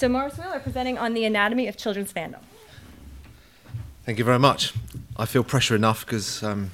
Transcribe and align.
So 0.00 0.08
Maurice 0.08 0.38
Wheeler 0.38 0.60
presenting 0.60 0.96
on 0.96 1.12
the 1.12 1.26
anatomy 1.26 1.68
of 1.68 1.76
children's 1.76 2.10
fandom. 2.10 2.38
Thank 4.06 4.16
you 4.16 4.24
very 4.24 4.38
much. 4.38 4.72
I 5.18 5.26
feel 5.26 5.44
pressure 5.44 5.76
enough 5.76 6.06
because 6.06 6.42
um, 6.42 6.70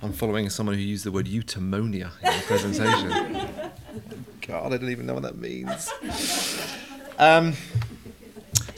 I'm 0.00 0.12
following 0.12 0.48
someone 0.48 0.76
who 0.76 0.80
used 0.80 1.04
the 1.04 1.10
word 1.10 1.26
eudaimonia 1.26 2.12
in 2.22 2.38
the 2.38 2.44
presentation. 2.46 3.10
God, 4.46 4.72
I 4.72 4.76
don't 4.76 4.90
even 4.90 5.06
know 5.06 5.14
what 5.14 5.24
that 5.24 5.38
means. 5.38 5.90
Um, 7.18 7.54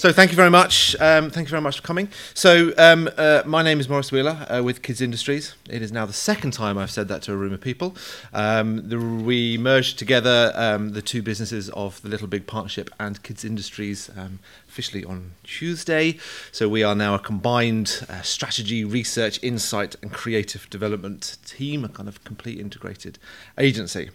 so 0.05 0.13
thank 0.13 0.31
you 0.31 0.37
very 0.37 0.51
much. 0.51 0.95
Um, 1.01 1.31
thank 1.31 1.47
you 1.49 1.51
very 1.51 1.63
much 1.63 1.77
for 1.77 1.83
coming. 1.83 2.11
So 2.35 2.75
um, 2.77 3.09
uh, 3.17 3.43
my 3.47 3.63
name 3.63 3.81
is 3.81 3.89
Maurice 3.89 4.13
Wheeler 4.13 4.47
uh, 4.51 4.63
with 4.63 4.83
Kids 4.83 5.01
Industries. 5.01 5.55
It 5.71 5.81
is 5.81 5.93
now 5.93 6.05
the 6.05 6.13
second 6.13 6.51
time 6.51 6.77
I've 6.77 6.91
said 6.91 7.09
that 7.09 7.23
to 7.23 7.33
a 7.33 7.37
room 7.37 7.55
of 7.55 7.63
people. 7.63 7.97
Um, 8.35 8.87
the, 8.87 8.99
we 8.99 9.57
merged 9.57 9.99
together 9.99 10.53
um, 10.57 10.93
the 10.93 11.01
two 11.01 11.23
businesses 11.23 11.71
of 11.71 12.03
the 12.03 12.11
Little 12.11 12.27
Big 12.27 12.47
Partnership 12.47 12.91
and 13.01 13.23
Kids 13.23 13.47
Industries 13.47 14.11
um, 14.15 14.41
officially 14.69 15.07
on 15.07 15.31
Tuesday. 15.43 16.19
So 16.53 16.69
we 16.69 16.83
are 16.83 16.95
now 16.95 17.15
a 17.15 17.19
combined 17.19 18.05
uh, 18.07 18.21
strategy, 18.21 18.85
research, 18.85 19.43
insight, 19.43 19.97
and 20.03 20.13
creative 20.13 20.69
development 20.69 21.39
team, 21.47 21.83
a 21.83 21.89
kind 21.89 22.11
of 22.11 22.23
complete 22.25 22.61
integrated 22.61 23.19
agency. 23.57 24.11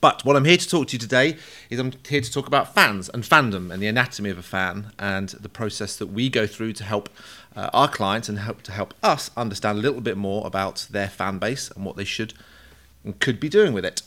But 0.00 0.24
what 0.24 0.36
I'm 0.36 0.44
here 0.44 0.56
to 0.56 0.68
talk 0.68 0.88
to 0.88 0.92
you 0.94 0.98
today 0.98 1.36
is 1.70 1.78
I'm 1.78 1.92
here 2.06 2.20
to 2.20 2.32
talk 2.32 2.46
about 2.46 2.74
fans 2.74 3.08
and 3.08 3.22
fandom 3.22 3.72
and 3.72 3.82
the 3.82 3.86
anatomy 3.86 4.30
of 4.30 4.38
a 4.38 4.42
fan 4.42 4.92
and 4.98 5.30
the 5.30 5.48
process 5.48 5.96
that 5.96 6.08
we 6.08 6.28
go 6.28 6.46
through 6.46 6.74
to 6.74 6.84
help 6.84 7.08
uh, 7.54 7.70
our 7.72 7.88
clients 7.88 8.28
and 8.28 8.38
help 8.38 8.62
to 8.62 8.72
help 8.72 8.94
us 9.02 9.30
understand 9.36 9.78
a 9.78 9.80
little 9.80 10.00
bit 10.00 10.16
more 10.16 10.46
about 10.46 10.86
their 10.90 11.08
fan 11.08 11.38
base 11.38 11.70
and 11.70 11.84
what 11.84 11.96
they 11.96 12.04
should 12.04 12.34
and 13.04 13.18
could 13.20 13.40
be 13.40 13.48
doing 13.48 13.72
with 13.72 13.84
it. 13.84 14.02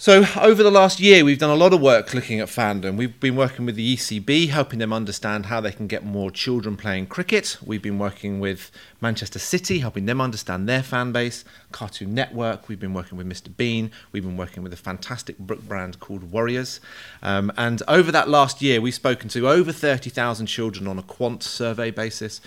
So, 0.00 0.24
over 0.40 0.62
the 0.62 0.70
last 0.70 0.98
year, 0.98 1.26
we've 1.26 1.38
done 1.38 1.50
a 1.50 1.54
lot 1.54 1.74
of 1.74 1.82
work 1.82 2.14
looking 2.14 2.40
at 2.40 2.48
fandom. 2.48 2.96
We've 2.96 3.20
been 3.20 3.36
working 3.36 3.66
with 3.66 3.76
the 3.76 3.96
ECB, 3.96 4.48
helping 4.48 4.78
them 4.78 4.94
understand 4.94 5.44
how 5.44 5.60
they 5.60 5.72
can 5.72 5.88
get 5.88 6.02
more 6.02 6.30
children 6.30 6.74
playing 6.78 7.08
cricket. 7.08 7.58
We've 7.62 7.82
been 7.82 7.98
working 7.98 8.40
with 8.40 8.70
Manchester 9.02 9.38
City, 9.38 9.80
helping 9.80 10.06
them 10.06 10.18
understand 10.18 10.66
their 10.66 10.82
fan 10.82 11.12
base. 11.12 11.44
Cartoon 11.70 12.14
Network, 12.14 12.66
we've 12.66 12.80
been 12.80 12.94
working 12.94 13.18
with 13.18 13.28
Mr. 13.28 13.54
Bean. 13.54 13.90
We've 14.10 14.22
been 14.22 14.38
working 14.38 14.62
with 14.62 14.72
a 14.72 14.76
fantastic 14.76 15.36
book 15.36 15.60
brand 15.68 16.00
called 16.00 16.30
Warriors. 16.30 16.80
Um, 17.22 17.52
and 17.58 17.82
over 17.86 18.10
that 18.10 18.26
last 18.26 18.62
year, 18.62 18.80
we've 18.80 18.94
spoken 18.94 19.28
to 19.28 19.50
over 19.50 19.70
30,000 19.70 20.46
children 20.46 20.88
on 20.88 20.98
a 20.98 21.02
quant 21.02 21.42
survey 21.42 21.90
basis. 21.90 22.40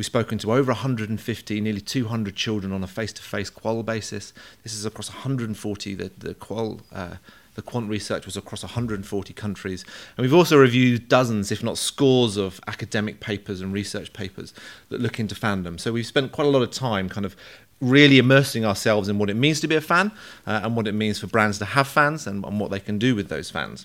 We've 0.00 0.06
spoken 0.06 0.38
to 0.38 0.54
over 0.54 0.72
150, 0.72 1.60
nearly 1.60 1.82
200 1.82 2.34
children 2.34 2.72
on 2.72 2.82
a 2.82 2.86
face-to-face 2.86 3.50
qual 3.50 3.82
basis. 3.82 4.32
This 4.62 4.72
is 4.72 4.86
across 4.86 5.10
140. 5.10 5.94
The, 5.94 6.10
the 6.16 6.32
qual, 6.32 6.80
uh, 6.90 7.16
the 7.54 7.60
quant 7.60 7.86
research 7.90 8.24
was 8.24 8.34
across 8.34 8.62
140 8.62 9.34
countries, 9.34 9.84
and 10.16 10.24
we've 10.24 10.32
also 10.32 10.56
reviewed 10.56 11.10
dozens, 11.10 11.52
if 11.52 11.62
not 11.62 11.76
scores, 11.76 12.38
of 12.38 12.62
academic 12.66 13.20
papers 13.20 13.60
and 13.60 13.74
research 13.74 14.14
papers 14.14 14.54
that 14.88 15.02
look 15.02 15.20
into 15.20 15.34
fandom. 15.34 15.78
So 15.78 15.92
we've 15.92 16.06
spent 16.06 16.32
quite 16.32 16.46
a 16.46 16.50
lot 16.50 16.62
of 16.62 16.70
time, 16.70 17.10
kind 17.10 17.26
of 17.26 17.36
really 17.82 18.16
immersing 18.16 18.64
ourselves 18.64 19.10
in 19.10 19.18
what 19.18 19.28
it 19.28 19.36
means 19.36 19.60
to 19.60 19.68
be 19.68 19.74
a 19.74 19.82
fan 19.82 20.12
uh, 20.46 20.60
and 20.62 20.76
what 20.76 20.86
it 20.86 20.92
means 20.92 21.18
for 21.18 21.26
brands 21.26 21.58
to 21.58 21.66
have 21.66 21.86
fans 21.86 22.26
and, 22.26 22.42
and 22.46 22.58
what 22.58 22.70
they 22.70 22.80
can 22.80 22.98
do 22.98 23.14
with 23.14 23.28
those 23.28 23.50
fans 23.50 23.84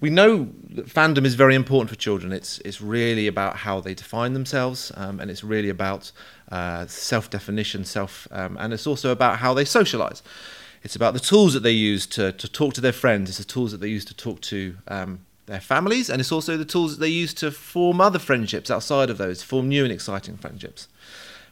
we 0.00 0.10
know 0.10 0.48
that 0.70 0.86
fandom 0.86 1.24
is 1.24 1.34
very 1.34 1.54
important 1.54 1.88
for 1.88 1.96
children. 1.96 2.32
It's 2.32 2.58
it's 2.58 2.80
really 2.80 3.26
about 3.26 3.56
how 3.56 3.80
they 3.80 3.94
define 3.94 4.34
themselves, 4.34 4.92
um, 4.94 5.20
and 5.20 5.30
it's 5.30 5.42
really 5.42 5.70
about 5.70 6.12
uh, 6.52 6.86
self-definition, 6.86 7.84
self, 7.84 8.28
um, 8.30 8.56
and 8.60 8.72
it's 8.72 8.86
also 8.86 9.10
about 9.10 9.38
how 9.38 9.54
they 9.54 9.64
socialize. 9.64 10.22
It's 10.82 10.94
about 10.94 11.14
the 11.14 11.20
tools 11.20 11.54
that 11.54 11.62
they 11.62 11.72
use 11.72 12.06
to 12.08 12.32
to 12.32 12.48
talk 12.48 12.74
to 12.74 12.80
their 12.80 12.92
friends. 12.92 13.30
It's 13.30 13.38
the 13.38 13.44
tools 13.44 13.72
that 13.72 13.80
they 13.80 13.88
use 13.88 14.04
to 14.06 14.14
talk 14.14 14.40
to 14.42 14.76
um, 14.88 15.20
their 15.46 15.60
families, 15.60 16.10
and 16.10 16.20
it's 16.20 16.32
also 16.32 16.58
the 16.58 16.64
tools 16.66 16.92
that 16.92 17.00
they 17.00 17.08
use 17.08 17.32
to 17.34 17.50
form 17.50 18.00
other 18.00 18.18
friendships 18.18 18.70
outside 18.70 19.08
of 19.08 19.16
those, 19.16 19.42
form 19.42 19.68
new 19.68 19.84
and 19.84 19.92
exciting 19.92 20.36
friendships. 20.36 20.88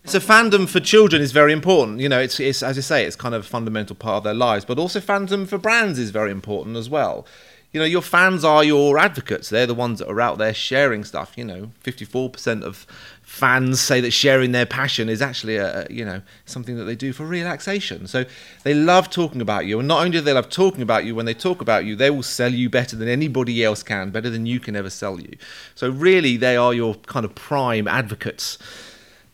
So 0.07 0.19
fandom 0.19 0.69
for 0.69 0.81
children 0.81 1.23
is 1.23 1.33
very 1.33 1.55
important. 1.55 2.01
You 2.01 2.11
know, 2.11 2.21
it's, 2.21 2.39
it's 2.39 2.63
as 2.63 2.77
I 2.77 2.83
say, 2.83 3.07
it's 3.07 3.17
kind 3.17 3.35
of 3.35 3.41
a 3.41 3.49
fundamental 3.49 3.97
part 3.97 4.19
of 4.19 4.25
their 4.25 4.35
lives. 4.35 4.67
But 4.67 4.79
also 4.79 5.01
fandom 5.01 5.49
for 5.49 5.57
brands 5.57 5.99
is 5.99 6.11
very 6.11 6.31
important 6.31 6.77
as 6.77 6.91
well 6.91 7.27
you 7.75 7.81
know, 7.81 7.87
your 7.87 8.03
fans 8.03 8.45
are 8.45 8.63
your 8.63 8.99
advocates. 8.99 9.49
They're 9.51 9.67
the 9.67 9.75
ones 9.75 9.99
that 9.99 10.09
are 10.09 10.21
out 10.21 10.39
there 10.39 10.55
sharing 10.55 11.03
stuff. 11.03 11.37
You 11.37 11.45
know, 11.45 11.73
54% 11.83 12.63
of 12.63 12.87
fans 13.21 13.81
say 13.81 14.01
that 14.01 14.13
sharing 14.13 14.53
their 14.53 14.65
passion 14.65 15.09
is 15.09 15.21
actually 15.21 15.57
a, 15.57 15.85
you 15.91 16.05
know 16.05 16.23
something 16.47 16.77
that 16.77 16.85
they 16.85 16.95
do 16.95 17.13
for 17.13 17.27
relaxation. 17.27 18.07
So 18.07 18.27
they 18.63 18.75
love 18.75 19.11
talking 19.11 19.41
about 19.41 19.67
you, 19.67 19.81
and 19.81 19.89
not 19.89 19.99
only 19.99 20.13
do 20.13 20.21
they 20.21 20.33
love 20.33 20.51
talking 20.51 20.83
about 20.83 21.05
you, 21.05 21.17
when 21.17 21.27
they 21.27 21.35
talk 21.35 21.61
about 21.61 21.85
you, 21.85 21.97
they 21.97 22.11
will 22.11 22.23
sell 22.23 22.53
you 22.53 22.71
better 22.71 22.95
than 22.95 23.09
anybody 23.09 23.65
else 23.65 23.83
can, 23.83 24.11
better 24.11 24.31
than 24.31 24.47
you 24.47 24.61
can 24.61 24.77
ever 24.77 24.89
sell 24.89 25.21
you. 25.21 25.37
So 25.75 25.91
really, 25.91 26.37
they 26.37 26.57
are 26.57 26.73
your 26.73 26.95
kind 26.95 27.27
of 27.27 27.35
prime 27.35 27.89
advocates. 27.89 28.57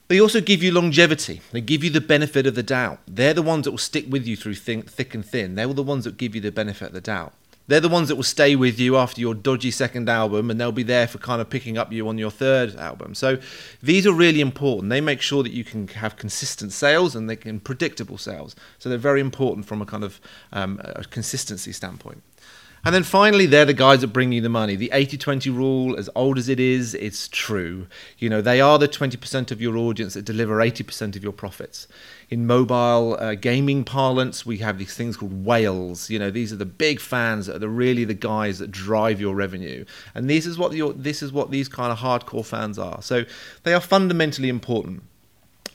They 0.08 0.18
also 0.18 0.40
give 0.40 0.62
you 0.62 0.72
longevity. 0.72 1.42
They 1.52 1.60
give 1.60 1.84
you 1.84 1.90
the 1.90 2.00
benefit 2.00 2.46
of 2.46 2.54
the 2.54 2.62
doubt. 2.62 3.00
They're 3.06 3.34
the 3.34 3.42
ones 3.42 3.66
that 3.66 3.70
will 3.70 3.78
stick 3.78 4.06
with 4.08 4.26
you 4.26 4.34
through 4.34 4.54
thick 4.54 5.14
and 5.14 5.24
thin. 5.24 5.56
They're 5.56 5.68
the 5.68 5.82
ones 5.82 6.04
that 6.04 6.16
give 6.16 6.34
you 6.34 6.40
the 6.40 6.50
benefit 6.50 6.88
of 6.88 6.94
the 6.94 7.02
doubt. 7.02 7.34
They're 7.70 7.78
the 7.78 7.88
ones 7.88 8.08
that 8.08 8.16
will 8.16 8.24
stay 8.24 8.56
with 8.56 8.80
you 8.80 8.96
after 8.96 9.20
your 9.20 9.32
dodgy 9.32 9.70
second 9.70 10.08
album, 10.08 10.50
and 10.50 10.60
they'll 10.60 10.72
be 10.72 10.82
there 10.82 11.06
for 11.06 11.18
kind 11.18 11.40
of 11.40 11.48
picking 11.48 11.78
up 11.78 11.92
you 11.92 12.08
on 12.08 12.18
your 12.18 12.32
third 12.32 12.74
album. 12.74 13.14
So 13.14 13.38
these 13.80 14.08
are 14.08 14.12
really 14.12 14.40
important. 14.40 14.90
They 14.90 15.00
make 15.00 15.20
sure 15.20 15.44
that 15.44 15.52
you 15.52 15.62
can 15.62 15.86
have 15.86 16.16
consistent 16.16 16.72
sales 16.72 17.14
and 17.14 17.30
they 17.30 17.36
can 17.36 17.60
predictable 17.60 18.18
sales. 18.18 18.56
So 18.80 18.88
they're 18.88 18.98
very 18.98 19.20
important 19.20 19.66
from 19.66 19.80
a 19.80 19.86
kind 19.86 20.02
of 20.02 20.20
um, 20.52 20.80
a 20.82 21.04
consistency 21.04 21.70
standpoint. 21.70 22.24
And 22.84 22.94
then 22.94 23.02
finally, 23.02 23.44
they're 23.44 23.66
the 23.66 23.74
guys 23.74 24.00
that 24.00 24.08
bring 24.08 24.32
you 24.32 24.40
the 24.40 24.48
money. 24.48 24.74
The 24.74 24.90
80 24.92 25.18
20 25.18 25.50
rule, 25.50 25.98
as 25.98 26.08
old 26.14 26.38
as 26.38 26.48
it 26.48 26.58
is, 26.58 26.94
it's 26.94 27.28
true. 27.28 27.86
You 28.18 28.30
know, 28.30 28.40
they 28.40 28.60
are 28.60 28.78
the 28.78 28.88
20% 28.88 29.50
of 29.50 29.60
your 29.60 29.76
audience 29.76 30.14
that 30.14 30.24
deliver 30.24 30.56
80% 30.56 31.14
of 31.14 31.22
your 31.22 31.32
profits. 31.32 31.86
In 32.30 32.46
mobile 32.46 33.18
uh, 33.20 33.34
gaming 33.34 33.84
parlance, 33.84 34.46
we 34.46 34.58
have 34.58 34.78
these 34.78 34.94
things 34.94 35.18
called 35.18 35.44
whales. 35.44 36.08
You 36.08 36.18
know, 36.18 36.30
these 36.30 36.54
are 36.54 36.56
the 36.56 36.64
big 36.64 37.00
fans 37.00 37.46
that 37.46 37.56
are 37.56 37.60
the, 37.60 37.68
really 37.68 38.04
the 38.04 38.14
guys 38.14 38.58
that 38.60 38.70
drive 38.70 39.20
your 39.20 39.34
revenue. 39.34 39.84
And 40.14 40.30
this 40.30 40.46
is 40.46 40.56
what 40.56 40.72
your, 40.72 40.94
this 40.94 41.22
is 41.22 41.32
what 41.32 41.50
these 41.50 41.68
kind 41.68 41.92
of 41.92 41.98
hardcore 41.98 42.46
fans 42.46 42.78
are. 42.78 43.02
So 43.02 43.24
they 43.64 43.74
are 43.74 43.80
fundamentally 43.80 44.48
important 44.48 45.02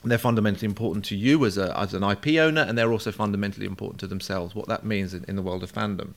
they're 0.04 0.18
fundamentally 0.18 0.66
important 0.66 1.04
to 1.06 1.16
you 1.16 1.44
as, 1.44 1.58
a, 1.58 1.76
as 1.76 1.92
an 1.92 2.04
IP 2.04 2.38
owner, 2.38 2.60
and 2.60 2.78
they're 2.78 2.92
also 2.92 3.10
fundamentally 3.10 3.66
important 3.66 3.98
to 3.98 4.06
themselves, 4.06 4.54
what 4.54 4.68
that 4.68 4.84
means 4.84 5.12
in, 5.12 5.24
in 5.26 5.34
the 5.34 5.42
world 5.42 5.64
of 5.64 5.72
fandom. 5.72 6.14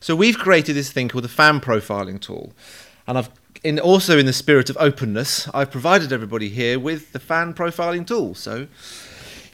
So 0.00 0.14
we've 0.14 0.38
created 0.38 0.74
this 0.74 0.92
thing 0.92 1.08
called 1.08 1.24
the 1.24 1.28
fan 1.28 1.60
profiling 1.60 2.20
tool. 2.20 2.52
And 3.06 3.18
I've 3.18 3.30
in, 3.62 3.80
also 3.80 4.18
in 4.18 4.26
the 4.26 4.32
spirit 4.32 4.70
of 4.70 4.76
openness, 4.78 5.48
I've 5.52 5.70
provided 5.70 6.12
everybody 6.12 6.48
here 6.48 6.78
with 6.78 7.12
the 7.12 7.18
fan 7.18 7.54
profiling 7.54 8.06
tool. 8.06 8.34
So 8.34 8.68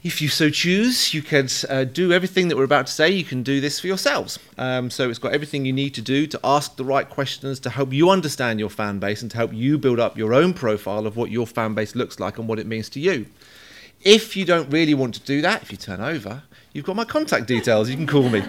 if 0.02 0.20
you 0.20 0.28
so 0.28 0.50
choose, 0.50 1.14
you 1.14 1.22
can 1.22 1.48
uh, 1.68 1.84
do 1.84 2.12
everything 2.12 2.48
that 2.48 2.56
we're 2.56 2.64
about 2.64 2.88
to 2.88 2.92
say. 2.92 3.10
You 3.10 3.24
can 3.24 3.42
do 3.42 3.60
this 3.60 3.78
for 3.78 3.86
yourselves. 3.86 4.38
Um, 4.58 4.90
so 4.90 5.08
it's 5.08 5.18
got 5.18 5.32
everything 5.32 5.64
you 5.64 5.72
need 5.72 5.94
to 5.94 6.02
do 6.02 6.26
to 6.26 6.40
ask 6.42 6.76
the 6.76 6.84
right 6.84 7.08
questions 7.08 7.60
to 7.60 7.70
help 7.70 7.92
you 7.92 8.10
understand 8.10 8.58
your 8.58 8.70
fan 8.70 8.98
base 8.98 9.22
and 9.22 9.30
to 9.30 9.36
help 9.36 9.52
you 9.52 9.78
build 9.78 10.00
up 10.00 10.18
your 10.18 10.34
own 10.34 10.54
profile 10.54 11.06
of 11.06 11.16
what 11.16 11.30
your 11.30 11.46
fan 11.46 11.74
base 11.74 11.94
looks 11.94 12.18
like 12.18 12.38
and 12.38 12.48
what 12.48 12.58
it 12.58 12.66
means 12.66 12.88
to 12.90 13.00
you. 13.00 13.26
If 14.00 14.36
you 14.36 14.44
don't 14.44 14.68
really 14.70 14.94
want 14.94 15.14
to 15.14 15.20
do 15.20 15.40
that, 15.42 15.62
if 15.62 15.70
you 15.70 15.78
turn 15.78 16.00
over, 16.00 16.42
you've 16.72 16.84
got 16.84 16.96
my 16.96 17.04
contact 17.04 17.46
details. 17.46 17.88
You 17.88 17.96
can 17.96 18.06
call 18.06 18.28
me. 18.28 18.42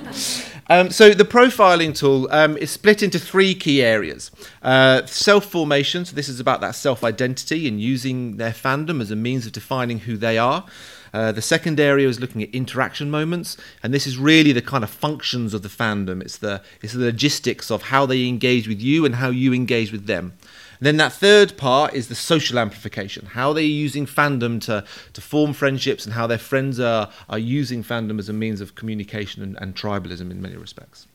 Um, 0.69 0.91
so 0.91 1.09
the 1.11 1.25
profiling 1.25 1.95
tool 1.97 2.27
um, 2.31 2.57
is 2.57 2.71
split 2.71 3.03
into 3.03 3.19
three 3.19 3.53
key 3.53 3.81
areas. 3.81 4.31
Uh, 4.61 5.05
self-formation, 5.05 6.05
so 6.05 6.15
this 6.15 6.29
is 6.29 6.39
about 6.39 6.61
that 6.61 6.75
self-identity 6.75 7.67
and 7.67 7.81
using 7.81 8.37
their 8.37 8.51
fandom 8.51 9.01
as 9.01 9.11
a 9.11 9.15
means 9.15 9.45
of 9.45 9.51
defining 9.51 9.99
who 9.99 10.15
they 10.15 10.37
are. 10.37 10.65
Uh, 11.13 11.31
the 11.31 11.41
second 11.41 11.79
area 11.79 12.07
is 12.07 12.19
looking 12.19 12.41
at 12.41 12.49
interaction 12.49 13.11
moments, 13.11 13.55
and 13.83 13.93
this 13.93 14.07
is 14.07 14.17
really 14.17 14.51
the 14.51 14.63
kind 14.63 14.83
of 14.83 14.89
functions 14.89 15.53
of 15.53 15.61
the 15.61 15.69
fandom. 15.69 16.21
It's 16.21 16.37
the 16.37 16.63
it's 16.81 16.93
the 16.93 17.05
logistics 17.05 17.69
of 17.69 17.83
how 17.83 18.07
they 18.07 18.27
engage 18.27 18.67
with 18.67 18.81
you 18.81 19.05
and 19.05 19.15
how 19.15 19.29
you 19.29 19.53
engage 19.53 19.91
with 19.91 20.07
them. 20.07 20.33
Then 20.79 20.97
that 20.97 21.13
third 21.13 21.57
part 21.57 21.93
is 21.93 22.07
the 22.07 22.15
social 22.15 22.59
amplification. 22.59 23.27
How 23.27 23.53
they're 23.53 23.63
using 23.63 24.05
fandom 24.05 24.61
to, 24.61 24.83
to 25.13 25.21
form 25.21 25.53
friendships 25.53 26.05
and 26.05 26.13
how 26.13 26.27
their 26.27 26.37
friends 26.37 26.79
are, 26.79 27.09
are 27.29 27.39
using 27.39 27.83
fandom 27.83 28.19
as 28.19 28.29
a 28.29 28.33
means 28.33 28.61
of 28.61 28.75
communication 28.75 29.41
and, 29.43 29.57
and 29.61 29.75
tribalism 29.75 30.31
in 30.31 30.41
many 30.41 30.55
respects. 30.57 31.07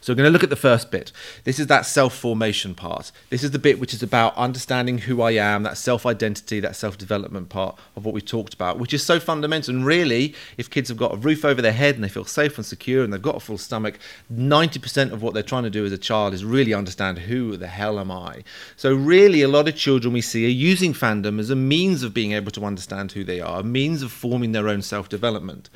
So 0.00 0.12
we're 0.12 0.16
going 0.16 0.28
to 0.28 0.32
look 0.32 0.44
at 0.44 0.50
the 0.50 0.56
first 0.56 0.90
bit. 0.90 1.12
This 1.44 1.58
is 1.58 1.66
that 1.68 1.86
self-formation 1.86 2.74
part. 2.74 3.12
This 3.30 3.42
is 3.42 3.50
the 3.50 3.58
bit 3.58 3.78
which 3.78 3.94
is 3.94 4.02
about 4.02 4.36
understanding 4.36 4.98
who 4.98 5.22
I 5.22 5.32
am, 5.32 5.62
that 5.64 5.76
self-identity, 5.76 6.60
that 6.60 6.76
self-development 6.76 7.48
part 7.48 7.78
of 7.96 8.04
what 8.04 8.14
we 8.14 8.20
talked 8.20 8.54
about, 8.54 8.78
which 8.78 8.94
is 8.94 9.04
so 9.04 9.20
fundamental. 9.20 9.74
And 9.74 9.84
really, 9.84 10.34
if 10.56 10.70
kids 10.70 10.88
have 10.88 10.98
got 10.98 11.14
a 11.14 11.16
roof 11.16 11.44
over 11.44 11.60
their 11.60 11.72
head 11.72 11.94
and 11.94 12.04
they 12.04 12.08
feel 12.08 12.24
safe 12.24 12.56
and 12.56 12.66
secure 12.66 13.04
and 13.04 13.12
they've 13.12 13.20
got 13.20 13.36
a 13.36 13.40
full 13.40 13.58
stomach, 13.58 13.98
90% 14.32 15.12
of 15.12 15.22
what 15.22 15.34
they're 15.34 15.42
trying 15.42 15.64
to 15.64 15.70
do 15.70 15.84
as 15.84 15.92
a 15.92 15.98
child 15.98 16.34
is 16.34 16.44
really 16.44 16.74
understand 16.74 17.18
who 17.18 17.56
the 17.56 17.66
hell 17.66 17.98
am 17.98 18.10
I. 18.10 18.44
So 18.76 18.94
really, 18.94 19.42
a 19.42 19.48
lot 19.48 19.68
of 19.68 19.76
children 19.76 20.12
we 20.12 20.20
see 20.20 20.46
are 20.46 20.48
using 20.48 20.92
fandom 20.92 21.38
as 21.38 21.50
a 21.50 21.56
means 21.56 22.02
of 22.02 22.14
being 22.14 22.32
able 22.32 22.50
to 22.52 22.64
understand 22.64 23.12
who 23.12 23.24
they 23.24 23.40
are, 23.40 23.60
a 23.60 23.64
means 23.64 24.02
of 24.02 24.12
forming 24.12 24.52
their 24.52 24.68
own 24.68 24.82
self-development. 24.82 25.70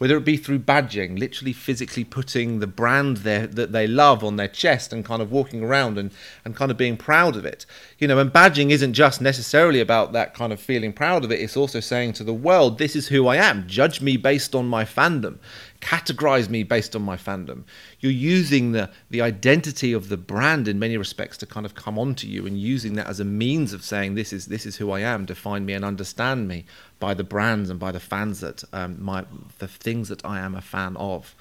Whether 0.00 0.16
it 0.16 0.24
be 0.24 0.38
through 0.38 0.58
badging, 0.58 1.18
literally 1.18 1.52
physically 1.52 2.04
putting 2.04 2.58
the 2.58 2.66
brand 2.66 3.18
there 3.18 3.46
that 3.46 3.70
they 3.70 3.86
love 3.86 4.24
on 4.24 4.36
their 4.36 4.48
chest 4.48 4.94
and 4.94 5.04
kind 5.04 5.20
of 5.20 5.30
walking 5.30 5.62
around 5.62 5.98
and, 5.98 6.10
and 6.42 6.56
kind 6.56 6.70
of 6.70 6.78
being 6.78 6.96
proud 6.96 7.36
of 7.36 7.44
it. 7.44 7.66
You 7.98 8.08
know, 8.08 8.18
and 8.18 8.32
badging 8.32 8.70
isn't 8.70 8.94
just 8.94 9.20
necessarily 9.20 9.78
about 9.78 10.14
that 10.14 10.32
kind 10.32 10.54
of 10.54 10.60
feeling 10.60 10.94
proud 10.94 11.22
of 11.22 11.30
it, 11.30 11.38
it's 11.38 11.54
also 11.54 11.80
saying 11.80 12.14
to 12.14 12.24
the 12.24 12.32
world, 12.32 12.78
this 12.78 12.96
is 12.96 13.08
who 13.08 13.26
I 13.26 13.36
am. 13.36 13.66
Judge 13.66 14.00
me 14.00 14.16
based 14.16 14.54
on 14.54 14.66
my 14.66 14.86
fandom 14.86 15.36
categorize 15.80 16.48
me 16.48 16.62
based 16.62 16.94
on 16.94 17.02
my 17.02 17.16
fandom. 17.16 17.64
You're 18.00 18.12
using 18.12 18.72
the, 18.72 18.90
the 19.08 19.22
identity 19.22 19.92
of 19.92 20.08
the 20.08 20.16
brand 20.16 20.68
in 20.68 20.78
many 20.78 20.96
respects 20.96 21.36
to 21.38 21.46
kind 21.46 21.64
of 21.64 21.74
come 21.74 21.98
onto 21.98 22.26
you 22.26 22.46
and 22.46 22.58
using 22.58 22.94
that 22.94 23.06
as 23.06 23.20
a 23.20 23.24
means 23.24 23.72
of 23.72 23.82
saying 23.82 24.14
this 24.14 24.32
is 24.32 24.46
this 24.46 24.66
is 24.66 24.76
who 24.76 24.90
I 24.90 25.00
am, 25.00 25.24
define 25.24 25.64
me 25.64 25.72
and 25.72 25.84
understand 25.84 26.48
me 26.48 26.66
by 26.98 27.14
the 27.14 27.24
brands 27.24 27.70
and 27.70 27.80
by 27.80 27.92
the 27.92 28.00
fans 28.00 28.40
that 28.40 28.62
um, 28.72 29.02
my 29.02 29.24
the 29.58 29.68
things 29.68 30.08
that 30.08 30.24
I 30.24 30.40
am 30.40 30.54
a 30.54 30.60
fan 30.60 30.96
of. 30.96 31.34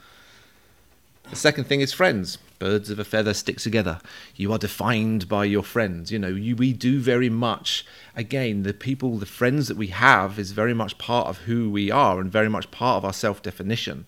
The 1.30 1.36
second 1.36 1.66
thing 1.66 1.81
is 1.81 1.94
friends. 1.94 2.40
Birds 2.58 2.90
of 2.90 2.98
a 2.98 3.06
feather 3.06 3.36
stick 3.36 3.58
together. 3.58 4.00
You 4.36 4.52
are 4.52 4.58
defined 4.58 5.30
by 5.30 5.46
your 5.46 5.62
friends. 5.62 6.12
You 6.12 6.18
know, 6.18 6.30
you, 6.30 6.56
we 6.56 6.74
do 6.74 7.00
very 7.00 7.30
much, 7.30 7.86
again, 8.16 8.64
the 8.64 8.74
people, 8.74 9.18
the 9.18 9.28
friends 9.28 9.68
that 9.68 9.78
we 9.78 9.88
have 9.88 10.40
is 10.40 10.52
very 10.52 10.74
much 10.74 10.98
part 10.98 11.28
of 11.28 11.40
who 11.40 11.70
we 11.70 11.92
are 11.92 12.20
and 12.20 12.31
very 12.31 12.50
much 12.50 12.72
part 12.72 12.98
of 12.98 13.06
our 13.06 13.14
self 13.14 13.44
definition 13.44 14.06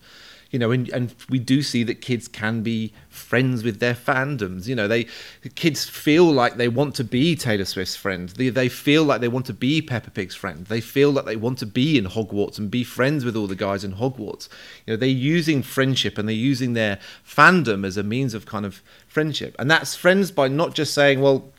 you 0.52 0.58
know, 0.58 0.70
and, 0.70 0.88
and 0.90 1.14
we 1.30 1.38
do 1.38 1.62
see 1.62 1.82
that 1.84 2.02
kids 2.02 2.28
can 2.28 2.62
be 2.62 2.92
friends 3.08 3.64
with 3.64 3.80
their 3.80 3.94
fandoms. 3.94 4.68
You 4.68 4.74
know, 4.74 4.86
they 4.86 5.06
kids 5.54 5.88
feel 5.88 6.30
like 6.30 6.56
they 6.56 6.68
want 6.68 6.94
to 6.96 7.04
be 7.04 7.34
Taylor 7.34 7.64
Swift's 7.64 7.96
friend. 7.96 8.28
They, 8.28 8.50
they 8.50 8.68
feel 8.68 9.02
like 9.02 9.22
they 9.22 9.28
want 9.28 9.46
to 9.46 9.54
be 9.54 9.80
Peppa 9.80 10.10
Pig's 10.10 10.34
friend. 10.34 10.66
They 10.66 10.82
feel 10.82 11.10
that 11.12 11.24
they 11.24 11.36
want 11.36 11.58
to 11.58 11.66
be 11.66 11.96
in 11.96 12.04
Hogwarts 12.04 12.58
and 12.58 12.70
be 12.70 12.84
friends 12.84 13.24
with 13.24 13.34
all 13.34 13.46
the 13.46 13.56
guys 13.56 13.82
in 13.82 13.94
Hogwarts. 13.94 14.50
You 14.86 14.92
know, 14.92 14.96
they're 14.98 15.08
using 15.08 15.62
friendship 15.62 16.18
and 16.18 16.28
they're 16.28 16.36
using 16.36 16.74
their 16.74 16.98
fandom 17.26 17.86
as 17.86 17.96
a 17.96 18.02
means 18.02 18.34
of 18.34 18.44
kind 18.44 18.66
of 18.66 18.82
friendship. 19.08 19.56
And 19.58 19.70
that's 19.70 19.96
friends 19.96 20.30
by 20.30 20.48
not 20.48 20.74
just 20.74 20.92
saying, 20.92 21.22
well, 21.22 21.50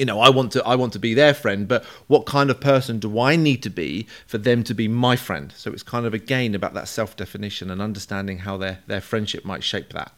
you 0.00 0.06
know, 0.06 0.20
I 0.20 0.30
want 0.30 0.50
to 0.52 0.64
I 0.64 0.76
want 0.76 0.94
to 0.94 0.98
be 0.98 1.12
their 1.12 1.34
friend, 1.34 1.68
but 1.68 1.84
what 2.06 2.24
kind 2.24 2.48
of 2.50 2.58
person 2.58 2.98
do 2.98 3.20
I 3.20 3.36
need 3.36 3.62
to 3.64 3.70
be 3.70 4.06
for 4.26 4.38
them 4.38 4.64
to 4.64 4.72
be 4.72 4.88
my 4.88 5.14
friend? 5.14 5.52
So 5.54 5.70
it's 5.70 5.82
kind 5.82 6.06
of 6.06 6.14
again 6.14 6.54
about 6.54 6.72
that 6.72 6.88
self-definition 6.88 7.70
and 7.70 7.82
understanding 7.82 8.38
how 8.38 8.56
their 8.56 8.78
their 8.86 9.02
friendship 9.02 9.44
might 9.44 9.62
shape 9.62 9.92
that. 9.92 10.12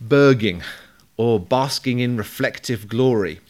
BIRGing 0.00 0.62
or 1.16 1.40
basking 1.40 1.98
in 1.98 2.16
reflective 2.16 2.86
glory. 2.86 3.40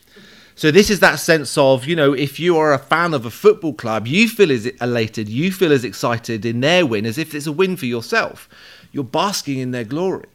So 0.54 0.70
this 0.70 0.88
is 0.88 1.00
that 1.00 1.16
sense 1.16 1.58
of, 1.58 1.86
you 1.86 1.96
know, 1.96 2.14
if 2.14 2.40
you 2.40 2.56
are 2.56 2.72
a 2.72 2.78
fan 2.78 3.12
of 3.12 3.26
a 3.26 3.30
football 3.30 3.74
club, 3.74 4.06
you 4.06 4.28
feel 4.28 4.50
as 4.50 4.66
elated, 4.66 5.28
you 5.28 5.52
feel 5.52 5.72
as 5.72 5.84
excited 5.84 6.46
in 6.46 6.60
their 6.60 6.86
win 6.86 7.04
as 7.04 7.18
if 7.18 7.34
it's 7.34 7.46
a 7.46 7.52
win 7.52 7.76
for 7.76 7.86
yourself. 7.86 8.48
You're 8.92 9.04
basking 9.04 9.58
in 9.58 9.72
their 9.72 9.84
glory. 9.84 10.28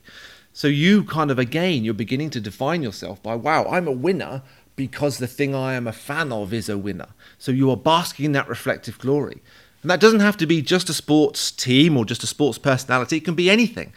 So 0.53 0.67
you 0.67 1.03
kind 1.03 1.29
of 1.29 1.37
again, 1.37 1.83
you're 1.83 1.93
beginning 1.93 2.31
to 2.31 2.41
define 2.41 2.81
yourself 2.81 3.21
by, 3.21 3.35
wow, 3.35 3.65
I'm 3.65 3.87
a 3.87 3.91
winner 3.91 4.41
because 4.77 5.17
the 5.17 5.27
thing 5.27 5.53
I 5.53 5.73
am 5.73 5.87
a 5.87 5.91
fan 5.91 6.31
of 6.31 6.53
is 6.53 6.69
a 6.69 6.77
winner. 6.77 7.09
So 7.37 7.51
you 7.51 7.69
are 7.71 7.75
basking 7.75 8.27
in 8.27 8.31
that 8.31 8.47
reflective 8.47 8.97
glory. 8.99 9.41
And 9.81 9.91
that 9.91 9.99
doesn't 9.99 10.21
have 10.21 10.37
to 10.37 10.45
be 10.45 10.61
just 10.61 10.89
a 10.89 10.93
sports 10.93 11.51
team 11.51 11.97
or 11.97 12.05
just 12.05 12.23
a 12.23 12.27
sports 12.27 12.57
personality, 12.57 13.17
it 13.17 13.25
can 13.25 13.35
be 13.35 13.49
anything. 13.49 13.91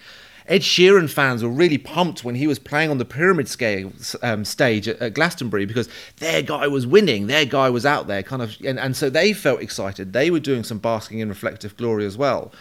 Ed 0.47 0.63
Sheeran 0.63 1.09
fans 1.09 1.45
were 1.45 1.51
really 1.51 1.79
pumped 1.79 2.25
when 2.25 2.35
he 2.35 2.49
was 2.49 2.59
playing 2.59 2.91
on 2.91 2.99
the 2.99 3.05
pyramid 3.05 3.47
scale 3.47 3.93
um, 4.23 4.45
stage 4.45 4.89
at, 4.89 4.99
at, 5.01 5.15
Glastonbury 5.15 5.65
because 5.65 5.89
their 6.17 6.43
guy 6.43 6.67
was 6.67 6.89
winning, 6.89 7.29
their 7.29 7.45
guy 7.45 7.71
was 7.71 7.87
out 7.87 8.09
there, 8.09 8.23
kind 8.25 8.43
of, 8.43 8.57
and, 8.65 8.81
and 8.81 8.97
so 8.97 9.09
they 9.09 9.33
felt 9.33 9.61
excited. 9.61 10.13
They 10.13 10.29
were 10.31 10.41
doing 10.41 10.65
some 10.65 10.79
basking 10.79 11.21
in 11.21 11.29
reflective 11.29 11.77
glory 11.77 12.05
as 12.05 12.17
well 12.17 12.53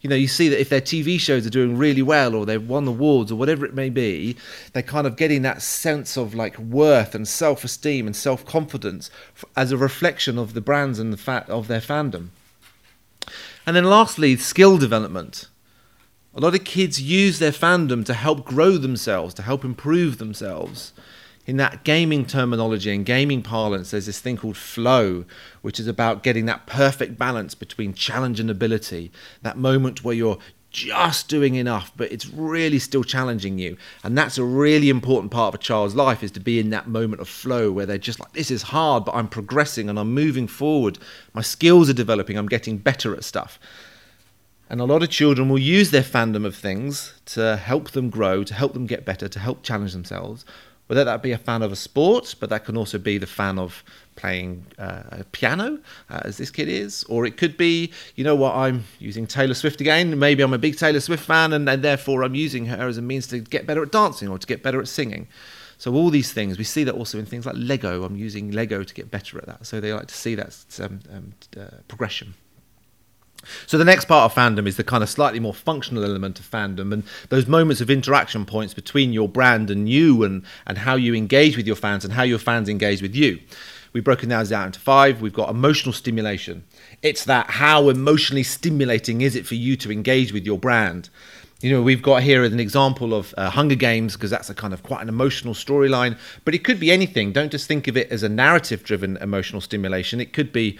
you 0.00 0.10
know, 0.10 0.16
you 0.16 0.28
see 0.28 0.48
that 0.48 0.60
if 0.60 0.68
their 0.68 0.80
TV 0.80 1.18
shows 1.18 1.46
are 1.46 1.50
doing 1.50 1.76
really 1.76 2.02
well 2.02 2.34
or 2.34 2.44
they've 2.44 2.68
won 2.68 2.86
awards 2.86 3.32
or 3.32 3.36
whatever 3.36 3.64
it 3.64 3.74
may 3.74 3.88
be, 3.88 4.36
they're 4.72 4.82
kind 4.82 5.06
of 5.06 5.16
getting 5.16 5.42
that 5.42 5.62
sense 5.62 6.16
of 6.16 6.34
like 6.34 6.58
worth 6.58 7.14
and 7.14 7.26
self 7.26 7.64
esteem 7.64 8.06
and 8.06 8.14
self 8.14 8.44
confidence 8.44 9.10
as 9.56 9.72
a 9.72 9.76
reflection 9.76 10.38
of 10.38 10.54
the 10.54 10.60
brands 10.60 10.98
and 10.98 11.12
the 11.12 11.16
fact 11.16 11.48
of 11.48 11.66
their 11.66 11.80
fandom. 11.80 12.28
And 13.66 13.74
then 13.74 13.84
lastly, 13.84 14.36
skill 14.36 14.78
development. 14.78 15.48
A 16.34 16.40
lot 16.40 16.54
of 16.54 16.64
kids 16.64 17.00
use 17.00 17.38
their 17.38 17.50
fandom 17.50 18.04
to 18.04 18.12
help 18.12 18.44
grow 18.44 18.72
themselves, 18.72 19.32
to 19.34 19.42
help 19.42 19.64
improve 19.64 20.18
themselves 20.18 20.92
in 21.46 21.56
that 21.58 21.84
gaming 21.84 22.26
terminology 22.26 22.92
and 22.92 23.06
gaming 23.06 23.40
parlance, 23.40 23.92
there's 23.92 24.06
this 24.06 24.20
thing 24.20 24.36
called 24.36 24.56
flow, 24.56 25.24
which 25.62 25.78
is 25.78 25.86
about 25.86 26.24
getting 26.24 26.46
that 26.46 26.66
perfect 26.66 27.16
balance 27.16 27.54
between 27.54 27.94
challenge 27.94 28.40
and 28.40 28.50
ability. 28.50 29.12
That 29.42 29.56
moment 29.56 30.02
where 30.02 30.14
you're 30.14 30.38
just 30.70 31.28
doing 31.28 31.54
enough, 31.54 31.92
but 31.96 32.10
it's 32.10 32.28
really 32.28 32.80
still 32.80 33.04
challenging 33.04 33.58
you. 33.58 33.76
And 34.02 34.18
that's 34.18 34.38
a 34.38 34.44
really 34.44 34.90
important 34.90 35.30
part 35.30 35.54
of 35.54 35.60
a 35.60 35.62
child's 35.62 35.94
life 35.94 36.24
is 36.24 36.32
to 36.32 36.40
be 36.40 36.58
in 36.58 36.70
that 36.70 36.88
moment 36.88 37.22
of 37.22 37.28
flow 37.28 37.70
where 37.70 37.86
they're 37.86 37.96
just 37.96 38.18
like, 38.18 38.32
this 38.32 38.50
is 38.50 38.62
hard, 38.62 39.04
but 39.04 39.14
I'm 39.14 39.28
progressing 39.28 39.88
and 39.88 39.98
I'm 40.00 40.12
moving 40.12 40.48
forward. 40.48 40.98
My 41.32 41.42
skills 41.42 41.88
are 41.88 41.94
developing, 41.94 42.36
I'm 42.36 42.48
getting 42.48 42.76
better 42.76 43.14
at 43.14 43.24
stuff. 43.24 43.60
And 44.68 44.80
a 44.80 44.84
lot 44.84 45.04
of 45.04 45.10
children 45.10 45.48
will 45.48 45.60
use 45.60 45.92
their 45.92 46.02
fandom 46.02 46.44
of 46.44 46.56
things 46.56 47.14
to 47.26 47.56
help 47.56 47.92
them 47.92 48.10
grow, 48.10 48.42
to 48.42 48.52
help 48.52 48.72
them 48.72 48.86
get 48.86 49.04
better, 49.04 49.28
to 49.28 49.38
help 49.38 49.62
challenge 49.62 49.92
themselves 49.92 50.44
whether 50.86 51.04
that 51.04 51.22
be 51.22 51.32
a 51.32 51.38
fan 51.38 51.62
of 51.62 51.72
a 51.72 51.76
sport, 51.76 52.34
but 52.40 52.50
that 52.50 52.64
can 52.64 52.76
also 52.76 52.98
be 52.98 53.18
the 53.18 53.26
fan 53.26 53.58
of 53.58 53.82
playing 54.14 54.64
uh, 54.78 55.22
piano, 55.32 55.78
uh, 56.10 56.20
as 56.24 56.38
this 56.38 56.50
kid 56.50 56.68
is, 56.68 57.04
or 57.04 57.26
it 57.26 57.36
could 57.36 57.56
be, 57.56 57.92
you 58.14 58.24
know 58.24 58.34
what, 58.34 58.54
I'm 58.54 58.84
using 58.98 59.26
Taylor 59.26 59.54
Swift 59.54 59.80
again. 59.80 60.18
Maybe 60.18 60.42
I'm 60.42 60.54
a 60.54 60.58
big 60.58 60.78
Taylor 60.78 61.00
Swift 61.00 61.24
fan, 61.24 61.52
and, 61.52 61.68
and 61.68 61.82
therefore 61.82 62.22
I'm 62.22 62.34
using 62.34 62.66
her 62.66 62.88
as 62.88 62.98
a 62.98 63.02
means 63.02 63.26
to 63.28 63.40
get 63.40 63.66
better 63.66 63.82
at 63.82 63.92
dancing 63.92 64.28
or 64.28 64.38
to 64.38 64.46
get 64.46 64.62
better 64.62 64.80
at 64.80 64.88
singing. 64.88 65.28
So 65.78 65.92
all 65.92 66.08
these 66.08 66.32
things, 66.32 66.56
we 66.56 66.64
see 66.64 66.84
that 66.84 66.94
also 66.94 67.18
in 67.18 67.26
things 67.26 67.44
like 67.44 67.56
Lego. 67.58 68.04
I'm 68.04 68.16
using 68.16 68.50
Lego 68.50 68.82
to 68.82 68.94
get 68.94 69.10
better 69.10 69.36
at 69.38 69.46
that. 69.46 69.66
So 69.66 69.80
they 69.80 69.92
like 69.92 70.06
to 70.06 70.14
see 70.14 70.34
that 70.34 70.56
um, 70.80 71.00
um, 71.12 71.34
uh, 71.60 71.66
progression. 71.86 72.34
So 73.66 73.78
the 73.78 73.84
next 73.84 74.06
part 74.06 74.30
of 74.30 74.36
fandom 74.36 74.66
is 74.66 74.76
the 74.76 74.84
kind 74.84 75.02
of 75.02 75.08
slightly 75.08 75.40
more 75.40 75.54
functional 75.54 76.04
element 76.04 76.40
of 76.40 76.50
fandom 76.50 76.92
and 76.92 77.04
those 77.28 77.46
moments 77.46 77.80
of 77.80 77.90
interaction 77.90 78.44
points 78.44 78.74
between 78.74 79.12
your 79.12 79.28
brand 79.28 79.70
and 79.70 79.88
you 79.88 80.24
and, 80.24 80.44
and 80.66 80.78
how 80.78 80.96
you 80.96 81.14
engage 81.14 81.56
with 81.56 81.66
your 81.66 81.76
fans 81.76 82.04
and 82.04 82.14
how 82.14 82.22
your 82.22 82.38
fans 82.38 82.68
engage 82.68 83.02
with 83.02 83.14
you. 83.14 83.38
We've 83.92 84.04
broken 84.04 84.28
those 84.28 84.50
down 84.50 84.66
into 84.66 84.80
five. 84.80 85.22
We've 85.22 85.32
got 85.32 85.48
emotional 85.48 85.92
stimulation. 85.92 86.64
It's 87.02 87.24
that 87.24 87.48
how 87.48 87.88
emotionally 87.88 88.42
stimulating 88.42 89.22
is 89.22 89.34
it 89.34 89.46
for 89.46 89.54
you 89.54 89.76
to 89.76 89.90
engage 89.90 90.32
with 90.32 90.44
your 90.44 90.58
brand? 90.58 91.08
You 91.62 91.70
know, 91.70 91.80
we've 91.80 92.02
got 92.02 92.22
here 92.22 92.44
an 92.44 92.60
example 92.60 93.14
of 93.14 93.34
uh, 93.38 93.48
Hunger 93.48 93.74
Games 93.74 94.12
because 94.12 94.30
that's 94.30 94.50
a 94.50 94.54
kind 94.54 94.74
of 94.74 94.82
quite 94.82 95.00
an 95.00 95.08
emotional 95.08 95.54
storyline, 95.54 96.18
but 96.44 96.54
it 96.54 96.62
could 96.62 96.78
be 96.78 96.90
anything. 96.90 97.32
Don't 97.32 97.50
just 97.50 97.66
think 97.66 97.88
of 97.88 97.96
it 97.96 98.10
as 98.10 98.22
a 98.22 98.28
narrative 98.28 98.84
driven 98.84 99.16
emotional 99.16 99.62
stimulation. 99.62 100.20
It 100.20 100.34
could 100.34 100.52
be 100.52 100.78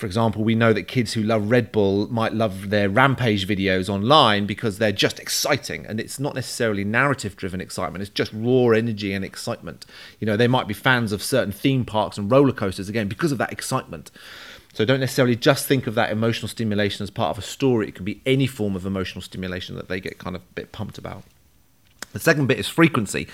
for 0.00 0.06
example, 0.06 0.42
we 0.42 0.54
know 0.54 0.72
that 0.72 0.84
kids 0.84 1.12
who 1.12 1.22
love 1.22 1.50
Red 1.50 1.70
Bull 1.70 2.10
might 2.10 2.32
love 2.32 2.70
their 2.70 2.88
rampage 2.88 3.46
videos 3.46 3.90
online 3.90 4.46
because 4.46 4.78
they're 4.78 4.92
just 4.92 5.20
exciting 5.20 5.84
and 5.84 6.00
it's 6.00 6.18
not 6.18 6.34
necessarily 6.34 6.84
narrative 6.84 7.36
driven 7.36 7.60
excitement, 7.60 8.00
it's 8.00 8.10
just 8.10 8.32
raw 8.32 8.70
energy 8.70 9.12
and 9.12 9.26
excitement. 9.26 9.84
You 10.18 10.26
know, 10.26 10.38
they 10.38 10.48
might 10.48 10.66
be 10.66 10.72
fans 10.72 11.12
of 11.12 11.22
certain 11.22 11.52
theme 11.52 11.84
parks 11.84 12.16
and 12.16 12.30
roller 12.30 12.54
coasters 12.54 12.88
again 12.88 13.08
because 13.08 13.30
of 13.30 13.36
that 13.38 13.52
excitement. 13.52 14.10
So 14.72 14.86
don't 14.86 15.00
necessarily 15.00 15.36
just 15.36 15.66
think 15.66 15.86
of 15.86 15.94
that 15.96 16.10
emotional 16.10 16.48
stimulation 16.48 17.02
as 17.02 17.10
part 17.10 17.36
of 17.36 17.38
a 17.38 17.46
story. 17.46 17.88
It 17.88 17.94
can 17.94 18.06
be 18.06 18.22
any 18.24 18.46
form 18.46 18.74
of 18.76 18.86
emotional 18.86 19.20
stimulation 19.20 19.76
that 19.76 19.88
they 19.88 20.00
get 20.00 20.16
kind 20.16 20.34
of 20.34 20.40
a 20.40 20.54
bit 20.54 20.72
pumped 20.72 20.96
about. 20.96 21.24
The 22.12 22.20
second 22.20 22.46
bit 22.46 22.58
is 22.58 22.68
frequency. 22.68 23.28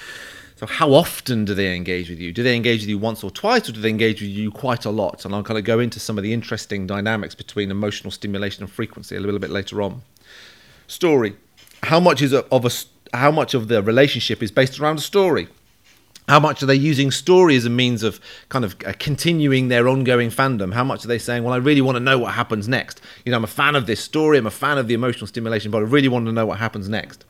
So, 0.56 0.66
how 0.66 0.94
often 0.94 1.44
do 1.44 1.54
they 1.54 1.76
engage 1.76 2.08
with 2.08 2.18
you? 2.18 2.32
Do 2.32 2.42
they 2.42 2.56
engage 2.56 2.80
with 2.80 2.88
you 2.88 2.98
once 2.98 3.22
or 3.22 3.30
twice, 3.30 3.68
or 3.68 3.72
do 3.72 3.80
they 3.80 3.90
engage 3.90 4.22
with 4.22 4.30
you 4.30 4.50
quite 4.50 4.86
a 4.86 4.90
lot? 4.90 5.24
And 5.24 5.34
I'll 5.34 5.42
kind 5.42 5.58
of 5.58 5.64
go 5.64 5.80
into 5.80 6.00
some 6.00 6.16
of 6.16 6.24
the 6.24 6.32
interesting 6.32 6.86
dynamics 6.86 7.34
between 7.34 7.70
emotional 7.70 8.10
stimulation 8.10 8.62
and 8.62 8.72
frequency 8.72 9.16
a 9.16 9.20
little 9.20 9.38
bit 9.38 9.50
later 9.50 9.82
on. 9.82 10.00
Story: 10.86 11.36
How 11.82 12.00
much 12.00 12.22
is 12.22 12.32
of 12.32 12.64
a 12.64 12.70
how 13.16 13.30
much 13.30 13.52
of 13.52 13.68
the 13.68 13.82
relationship 13.82 14.42
is 14.42 14.50
based 14.50 14.80
around 14.80 14.98
a 14.98 15.02
story? 15.02 15.48
How 16.26 16.40
much 16.40 16.62
are 16.62 16.66
they 16.66 16.74
using 16.74 17.10
story 17.10 17.54
as 17.54 17.66
a 17.66 17.70
means 17.70 18.02
of 18.02 18.18
kind 18.48 18.64
of 18.64 18.74
uh, 18.84 18.94
continuing 18.98 19.68
their 19.68 19.86
ongoing 19.86 20.30
fandom? 20.30 20.74
How 20.74 20.82
much 20.82 21.04
are 21.04 21.08
they 21.08 21.20
saying, 21.20 21.44
well, 21.44 21.54
I 21.54 21.58
really 21.58 21.80
want 21.80 21.96
to 21.96 22.00
know 22.00 22.18
what 22.18 22.34
happens 22.34 22.66
next? 22.66 23.00
You 23.24 23.30
know, 23.30 23.36
I'm 23.36 23.44
a 23.44 23.46
fan 23.46 23.76
of 23.76 23.86
this 23.86 24.00
story, 24.00 24.36
I'm 24.36 24.46
a 24.46 24.50
fan 24.50 24.76
of 24.76 24.88
the 24.88 24.94
emotional 24.94 25.28
stimulation, 25.28 25.70
but 25.70 25.78
I 25.78 25.82
really 25.82 26.08
want 26.08 26.26
to 26.26 26.32
know 26.32 26.44
what 26.44 26.58
happens 26.58 26.88
next 26.88 27.24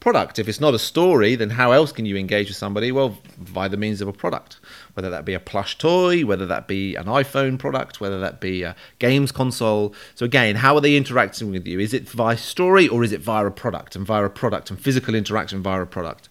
product. 0.00 0.38
If 0.38 0.48
it's 0.48 0.60
not 0.60 0.74
a 0.74 0.78
story, 0.78 1.34
then 1.34 1.50
how 1.50 1.72
else 1.72 1.92
can 1.92 2.06
you 2.06 2.16
engage 2.16 2.48
with 2.48 2.56
somebody? 2.56 2.90
Well, 2.90 3.18
by 3.52 3.68
the 3.68 3.76
means 3.76 4.00
of 4.00 4.08
a 4.08 4.12
product, 4.12 4.58
whether 4.94 5.10
that 5.10 5.24
be 5.24 5.34
a 5.34 5.40
plush 5.40 5.76
toy, 5.78 6.24
whether 6.24 6.46
that 6.46 6.66
be 6.66 6.96
an 6.96 7.04
iPhone 7.04 7.58
product, 7.58 8.00
whether 8.00 8.18
that 8.20 8.40
be 8.40 8.62
a 8.62 8.74
games 8.98 9.30
console. 9.30 9.94
So, 10.14 10.24
again, 10.24 10.56
how 10.56 10.74
are 10.74 10.80
they 10.80 10.96
interacting 10.96 11.50
with 11.50 11.66
you? 11.66 11.78
Is 11.78 11.94
it 11.94 12.08
via 12.08 12.36
story 12.36 12.88
or 12.88 13.04
is 13.04 13.12
it 13.12 13.20
via 13.20 13.46
a 13.46 13.50
product 13.50 13.94
and 13.94 14.06
via 14.06 14.24
a 14.24 14.30
product 14.30 14.70
and 14.70 14.80
physical 14.80 15.14
interaction 15.14 15.62
via 15.62 15.82
a 15.82 15.86
product? 15.86 16.28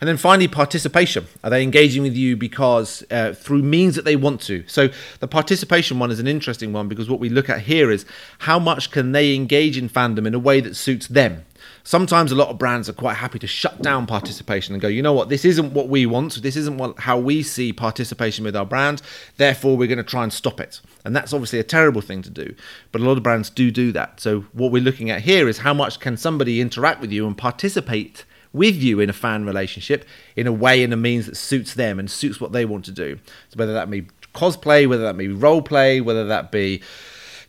And 0.00 0.08
then 0.08 0.16
finally, 0.16 0.48
participation. 0.48 1.26
Are 1.44 1.50
they 1.50 1.62
engaging 1.62 2.02
with 2.02 2.16
you 2.16 2.34
because 2.34 3.04
uh, 3.10 3.34
through 3.34 3.62
means 3.62 3.96
that 3.96 4.06
they 4.06 4.16
want 4.16 4.40
to? 4.42 4.64
So 4.66 4.88
the 5.20 5.28
participation 5.28 5.98
one 5.98 6.10
is 6.10 6.18
an 6.18 6.26
interesting 6.26 6.72
one 6.72 6.88
because 6.88 7.10
what 7.10 7.20
we 7.20 7.28
look 7.28 7.50
at 7.50 7.60
here 7.60 7.90
is 7.90 8.06
how 8.38 8.58
much 8.58 8.90
can 8.90 9.12
they 9.12 9.34
engage 9.34 9.76
in 9.76 9.90
fandom 9.90 10.26
in 10.26 10.34
a 10.34 10.38
way 10.38 10.60
that 10.60 10.74
suits 10.74 11.06
them. 11.06 11.44
Sometimes 11.82 12.30
a 12.30 12.34
lot 12.34 12.48
of 12.48 12.58
brands 12.58 12.88
are 12.88 12.94
quite 12.94 13.14
happy 13.14 13.38
to 13.38 13.46
shut 13.46 13.80
down 13.82 14.06
participation 14.06 14.74
and 14.74 14.82
go, 14.82 14.88
you 14.88 15.02
know 15.02 15.12
what, 15.12 15.28
this 15.28 15.44
isn't 15.44 15.72
what 15.72 15.88
we 15.88 16.06
want. 16.06 16.42
This 16.42 16.56
isn't 16.56 16.78
what, 16.78 16.98
how 17.00 17.18
we 17.18 17.42
see 17.42 17.72
participation 17.72 18.44
with 18.44 18.54
our 18.54 18.66
brand. 18.66 19.02
Therefore, 19.36 19.76
we're 19.76 19.88
going 19.88 19.98
to 19.98 20.04
try 20.04 20.22
and 20.22 20.32
stop 20.32 20.60
it. 20.60 20.80
And 21.04 21.16
that's 21.16 21.32
obviously 21.32 21.58
a 21.58 21.64
terrible 21.64 22.00
thing 22.00 22.22
to 22.22 22.30
do. 22.30 22.54
But 22.92 23.00
a 23.00 23.04
lot 23.04 23.16
of 23.16 23.22
brands 23.22 23.50
do 23.50 23.70
do 23.70 23.92
that. 23.92 24.20
So 24.20 24.40
what 24.52 24.72
we're 24.72 24.82
looking 24.82 25.10
at 25.10 25.22
here 25.22 25.48
is 25.48 25.58
how 25.58 25.74
much 25.74 26.00
can 26.00 26.16
somebody 26.16 26.60
interact 26.60 27.00
with 27.00 27.12
you 27.12 27.26
and 27.26 27.36
participate 27.36 28.24
with 28.52 28.76
you 28.76 29.00
in 29.00 29.08
a 29.08 29.12
fan 29.12 29.44
relationship 29.44 30.04
in 30.36 30.46
a 30.46 30.52
way 30.52 30.82
in 30.82 30.92
a 30.92 30.96
means 30.96 31.26
that 31.26 31.36
suits 31.36 31.74
them 31.74 31.98
and 31.98 32.10
suits 32.10 32.40
what 32.40 32.52
they 32.52 32.64
want 32.64 32.84
to 32.84 32.92
do. 32.92 33.18
So 33.48 33.56
whether 33.56 33.72
that 33.72 33.88
be 33.90 34.08
cosplay, 34.34 34.88
whether 34.88 35.04
that 35.04 35.16
be 35.16 35.28
role 35.28 35.62
play, 35.62 36.00
whether 36.00 36.26
that 36.26 36.50
be 36.50 36.82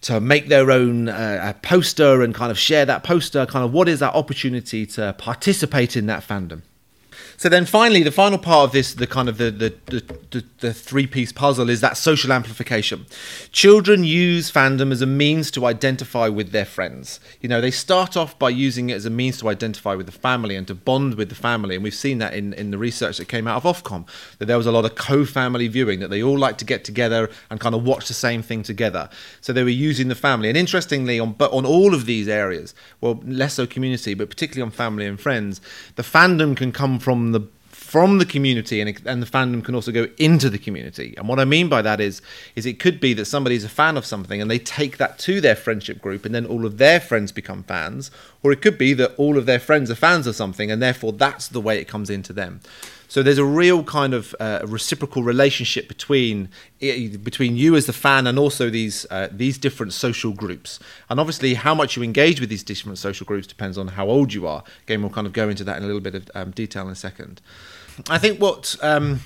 to 0.01 0.20
make 0.20 0.48
their 0.48 0.72
own 0.72 1.10
uh, 1.10 1.53
poster 1.62 2.22
and 2.22 2.34
kind 2.34 2.51
of 2.51 2.58
share 2.58 2.86
that 2.86 3.03
poster, 3.03 3.46
kind 3.46 3.63
of 3.63 3.72
what 3.72 3.88
is 3.88 4.00
that 4.00 4.13
opportunity 4.15 4.86
to 4.86 5.13
participate 5.17 5.96
in 5.96 6.08
that 6.08 6.27
fandom. 6.27 6.62
So 7.38 7.50
then 7.50 7.66
finally, 7.66 8.04
the 8.04 8.12
final 8.12 8.38
part 8.38 8.66
of 8.66 8.72
this, 8.72 8.94
the 8.94 9.08
kind 9.08 9.28
of 9.28 9.38
the, 9.38 9.51
the, 9.51 9.74
the, 9.88 10.44
the, 10.60 10.74
three 10.74 11.08
piece 11.08 11.32
puzzle 11.32 11.70
is 11.70 11.82
that 11.82 11.98
social 11.98 12.32
amplification. 12.32 13.06
Children 13.51 14.04
use 14.04 14.51
fandom 14.51 14.92
as 14.92 15.01
a 15.01 15.06
means 15.06 15.51
to 15.51 15.66
identify 15.66 16.28
with 16.28 16.51
their 16.51 16.66
friends. 16.66 17.20
You 17.42 17.50
know, 17.50 17.62
they 17.62 17.72
start 17.72 18.16
off 18.16 18.38
by 18.38 18.50
using 18.50 18.90
it 18.90 18.94
as 18.94 19.06
a 19.06 19.10
means 19.10 19.40
to 19.40 19.50
identify 19.50 19.96
with 19.96 20.06
the 20.06 20.12
family 20.12 20.56
and 20.56 20.68
to 20.68 20.75
bond 20.75 21.16
with 21.16 21.30
the 21.30 21.36
family. 21.36 21.75
And 21.75 21.84
we've 21.84 21.94
seen 21.94 22.20
that 22.20 22.34
in, 22.34 22.54
in 22.54 22.72
the 22.72 22.78
research 22.78 23.18
that 23.18 23.28
came 23.28 23.48
out 23.48 23.63
of 23.63 23.84
Ofcom, 23.84 24.08
that 24.38 24.46
there 24.46 24.58
was 24.58 24.68
a 24.68 24.72
lot 24.72 24.86
of 24.86 24.96
co 24.96 25.25
family 25.25 25.68
viewing, 25.68 26.00
that 26.00 26.10
they 26.10 26.22
all 26.22 26.38
like 26.38 26.58
to 26.58 26.66
get 26.66 26.84
together 26.84 27.30
and 27.50 27.60
kind 27.60 27.75
of 27.75 27.84
watch 27.84 28.08
the 28.08 28.13
same 28.13 28.42
thing 28.42 28.63
together. 28.63 29.10
So 29.42 29.54
they 29.54 29.63
were 29.63 29.70
using 29.70 30.08
the 30.08 30.16
family. 30.16 30.50
And 30.50 30.58
interestingly, 30.58 31.20
on, 31.20 31.34
but 31.34 31.51
on 31.51 31.66
all 31.66 31.94
of 31.94 32.06
these 32.06 32.28
areas, 32.28 32.75
well, 33.01 33.20
less 33.25 33.56
so 33.56 33.66
community, 33.66 34.13
but 34.13 34.30
particularly 34.30 34.62
on 34.62 34.72
family 34.72 35.06
and 35.06 35.20
friends, 35.20 35.62
the 35.96 36.04
fandom 36.04 36.56
can 36.56 36.72
come 36.72 37.00
from 37.12 37.34
the 37.34 37.41
from 37.70 38.20
the 38.20 38.25
community 38.25 38.80
and, 38.80 39.01
and 39.06 39.22
the 39.22 39.25
fandom 39.25 39.62
can 39.65 39.75
also 39.75 39.91
go 39.91 40.08
into 40.18 40.50
the 40.50 40.58
community. 40.58 41.13
And 41.18 41.27
what 41.27 41.41
i 41.41 41.46
mean 41.46 41.68
by 41.68 41.82
that 41.82 42.00
is 42.00 42.22
is 42.56 42.65
it 42.65 42.80
could 42.80 43.01
be 43.01 43.13
that 43.15 43.25
somebody's 43.25 43.65
a 43.65 43.70
fan 43.70 43.98
of 43.98 44.06
something 44.06 44.41
and 44.41 44.50
they 44.50 44.60
take 44.60 44.96
that 44.96 45.20
to 45.20 45.41
their 45.41 45.58
friendship 45.58 46.01
group 46.01 46.24
and 46.24 46.34
then 46.34 46.46
all 46.46 46.65
of 46.65 46.77
their 46.77 47.01
friends 47.01 47.34
become 47.34 47.63
fans 47.63 48.10
or 48.44 48.53
it 48.53 48.62
could 48.62 48.77
be 48.77 48.94
that 48.94 49.13
all 49.18 49.38
of 49.38 49.46
their 49.46 49.60
friends 49.60 49.91
are 49.91 49.96
fans 49.96 50.25
of 50.25 50.38
something 50.38 50.72
and 50.72 50.82
therefore 50.82 51.12
that's 51.12 51.50
the 51.50 51.60
way 51.60 51.80
it 51.80 51.88
comes 51.89 52.10
into 52.10 52.32
them 52.32 52.62
so 53.12 53.22
there's 53.22 53.38
a 53.38 53.44
real 53.44 53.84
kind 53.84 54.13
of 54.13 54.34
uh, 54.39 54.62
reciprocal 54.63 55.22
relationship 55.22 55.89
between 55.89 56.48
between 56.80 57.58
you 57.58 57.75
as 57.75 57.86
the 57.86 57.91
fan 57.91 58.25
and 58.25 58.39
also 58.39 58.70
these 58.70 59.06
uh, 59.12 59.27
these 59.30 59.58
different 59.58 59.91
social 59.91 60.32
groups. 60.32 60.80
And 61.10 61.20
obviously, 61.20 61.56
how 61.56 61.75
much 61.75 61.98
you 61.98 62.03
engage 62.03 62.39
with 62.39 62.50
these 62.50 62.63
different 62.63 63.00
social 63.00 63.25
groups 63.25 63.48
depends 63.48 63.77
on 63.77 63.89
how 63.89 64.08
old 64.08 64.34
you 64.34 64.48
are. 64.48 64.63
Again, 64.84 65.01
we'll 65.01 65.12
kind 65.12 65.27
of 65.27 65.34
go 65.34 65.50
into 65.50 65.65
that 65.65 65.75
in 65.75 65.84
a 65.84 65.88
little 65.88 66.00
bit 66.00 66.15
of 66.15 66.32
um, 66.36 66.51
detail 66.51 66.86
in 66.86 66.94
a 66.94 66.96
second. 66.96 67.41
I 68.10 68.18
think 68.18 68.39
what 68.39 68.77
um, 68.82 69.20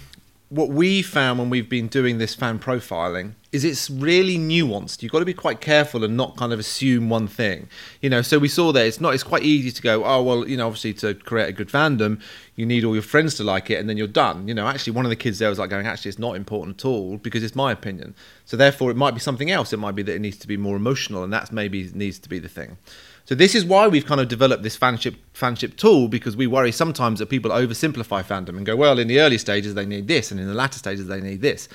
what 0.49 0.69
we 0.69 1.03
found 1.03 1.37
when 1.37 1.51
we've 1.51 1.69
been 1.69 1.87
doing 1.87 2.17
this 2.17 2.33
fan 2.33 2.57
profiling 2.57 3.33
is 3.55 3.63
it's 3.63 3.89
really 3.89 4.37
nuanced. 4.37 5.01
You've 5.01 5.11
got 5.11 5.19
to 5.19 5.25
be 5.25 5.33
quite 5.33 5.61
careful 5.61 6.03
and 6.03 6.15
not 6.17 6.35
kind 6.35 6.51
of 6.51 6.59
assume 6.59 7.09
one 7.09 7.27
thing. 7.27 7.67
You 8.01 8.09
know, 8.09 8.21
so 8.21 8.37
we 8.37 8.49
saw 8.49 8.71
that 8.73 8.85
it's 8.85 8.99
not 8.99 9.13
it's 9.13 9.23
quite 9.23 9.43
easy 9.43 9.71
to 9.71 9.81
go, 9.81 10.03
oh 10.05 10.21
well, 10.21 10.47
you 10.47 10.57
know, 10.57 10.67
obviously 10.67 10.93
to 10.95 11.15
create 11.15 11.49
a 11.49 11.53
good 11.53 11.69
fandom, 11.69 12.21
you 12.55 12.65
need 12.65 12.83
all 12.83 12.93
your 12.93 13.01
friends 13.01 13.35
to 13.35 13.43
like 13.43 13.71
it 13.71 13.79
and 13.79 13.89
then 13.89 13.97
you're 13.97 14.07
done. 14.07 14.47
You 14.47 14.53
know, 14.53 14.67
actually 14.67 14.93
one 14.93 15.05
of 15.05 15.09
the 15.09 15.15
kids 15.15 15.39
there 15.39 15.49
was 15.49 15.57
like 15.57 15.69
going, 15.69 15.87
actually 15.87 16.09
it's 16.09 16.19
not 16.19 16.35
important 16.35 16.81
at 16.81 16.85
all 16.85 17.17
because 17.17 17.43
it's 17.43 17.55
my 17.55 17.71
opinion. 17.71 18.13
So 18.43 18.57
therefore 18.57 18.91
it 18.91 18.97
might 18.97 19.13
be 19.13 19.19
something 19.21 19.49
else. 19.49 19.71
It 19.73 19.77
might 19.77 19.95
be 19.95 20.03
that 20.03 20.13
it 20.13 20.19
needs 20.19 20.37
to 20.39 20.47
be 20.47 20.57
more 20.57 20.75
emotional 20.75 21.23
and 21.23 21.31
that's 21.31 21.51
maybe 21.51 21.89
needs 21.93 22.19
to 22.19 22.29
be 22.29 22.39
the 22.39 22.49
thing. 22.49 22.77
So 23.25 23.33
this 23.33 23.55
is 23.55 23.65
why 23.65 23.87
we've 23.87 24.05
kind 24.05 24.21
of 24.21 24.27
developed 24.27 24.61
this 24.61 24.77
fanship 24.77 25.15
fanship 25.33 25.77
tool 25.77 26.07
because 26.07 26.37
we 26.37 26.45
worry 26.45 26.71
sometimes 26.71 27.17
that 27.17 27.25
people 27.25 27.49
oversimplify 27.49 28.23
fandom 28.23 28.49
and 28.57 28.65
go, 28.65 28.75
well, 28.75 28.99
in 28.99 29.07
the 29.07 29.19
early 29.19 29.39
stages 29.39 29.73
they 29.73 29.85
need 29.85 30.07
this, 30.07 30.29
and 30.29 30.39
in 30.39 30.47
the 30.47 30.53
latter 30.53 30.77
stages 30.77 31.07
they 31.07 31.21
need 31.21 31.41
this. 31.41 31.67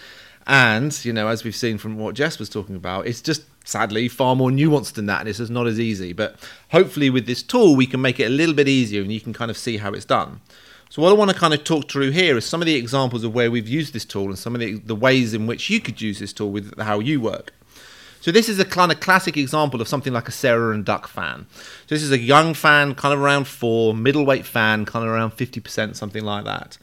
And 0.47 1.05
you 1.05 1.13
know, 1.13 1.29
as 1.29 1.45
we've 1.45 1.55
seen 1.55 1.79
from 1.79 1.99
what 1.99 2.15
Jess 2.15 2.39
was 2.39 2.49
talking 2.49 2.77
about, 2.77 3.07
it's 3.07 3.21
just 3.21 3.43
sadly 3.65 4.09
far 4.09 4.35
more 4.35 4.51
nuanced 4.51 4.95
than 4.95 5.07
that, 5.07 5.21
and 5.21 5.29
it's 5.29 5.39
just 5.39 5.51
not 5.51 5.67
as 5.67 5.79
easy. 5.79 6.13
But 6.13 6.37
hopefully, 6.71 7.11
with 7.11 7.27
this 7.27 7.43
tool, 7.43 7.77
we 7.77 7.87
can 7.87 8.01
make 8.01 8.19
it 8.19 8.25
a 8.25 8.31
little 8.31 8.55
bit 8.55 8.69
easier, 8.69 9.03
and 9.03 9.13
you 9.13 9.21
can 9.21 9.33
kind 9.33 9.51
of 9.51 9.57
see 9.57 9.77
how 9.77 9.93
it's 9.93 10.05
done. 10.05 10.41
So 10.91 11.03
what 11.03 11.11
I 11.11 11.13
want 11.13 11.31
to 11.31 11.37
kind 11.37 11.55
of 11.55 11.63
talk 11.63 11.89
through 11.89 12.11
here 12.11 12.37
is 12.37 12.45
some 12.45 12.61
of 12.61 12.67
the 12.67 12.75
examples 12.75 13.23
of 13.23 13.33
where 13.33 13.49
we've 13.49 13.69
used 13.69 13.93
this 13.93 14.05
tool 14.05 14.27
and 14.27 14.39
some 14.39 14.57
of 14.57 14.61
the, 14.61 14.75
the 14.75 14.97
ways 14.97 15.35
in 15.35 15.47
which 15.47 15.71
you 15.71 15.79
could 15.81 16.01
use 16.01 16.19
this 16.19 16.33
tool 16.33 16.51
with 16.51 16.77
how 16.81 16.99
you 16.99 17.21
work. 17.21 17.53
So 18.21 18.33
this 18.33 18.49
is 18.49 18.59
a 18.59 18.65
kind 18.65 18.91
of 18.91 18.99
classic 18.99 19.37
example 19.37 19.81
of 19.81 19.87
something 19.87 20.13
like 20.13 20.27
a 20.27 20.33
Sarah 20.33 20.75
and 20.75 20.85
Duck 20.85 21.07
fan. 21.07 21.47
So 21.87 21.95
this 21.95 22.03
is 22.03 22.11
a 22.11 22.19
young 22.19 22.55
fan, 22.55 22.97
kind 22.97 23.15
of 23.15 23.21
around 23.21 23.47
four, 23.47 23.95
middleweight 23.95 24.45
fan, 24.45 24.85
kind 24.85 25.07
of 25.07 25.13
around 25.13 25.33
50%, 25.37 25.95
something 25.95 26.25
like 26.25 26.45
that. 26.45 26.77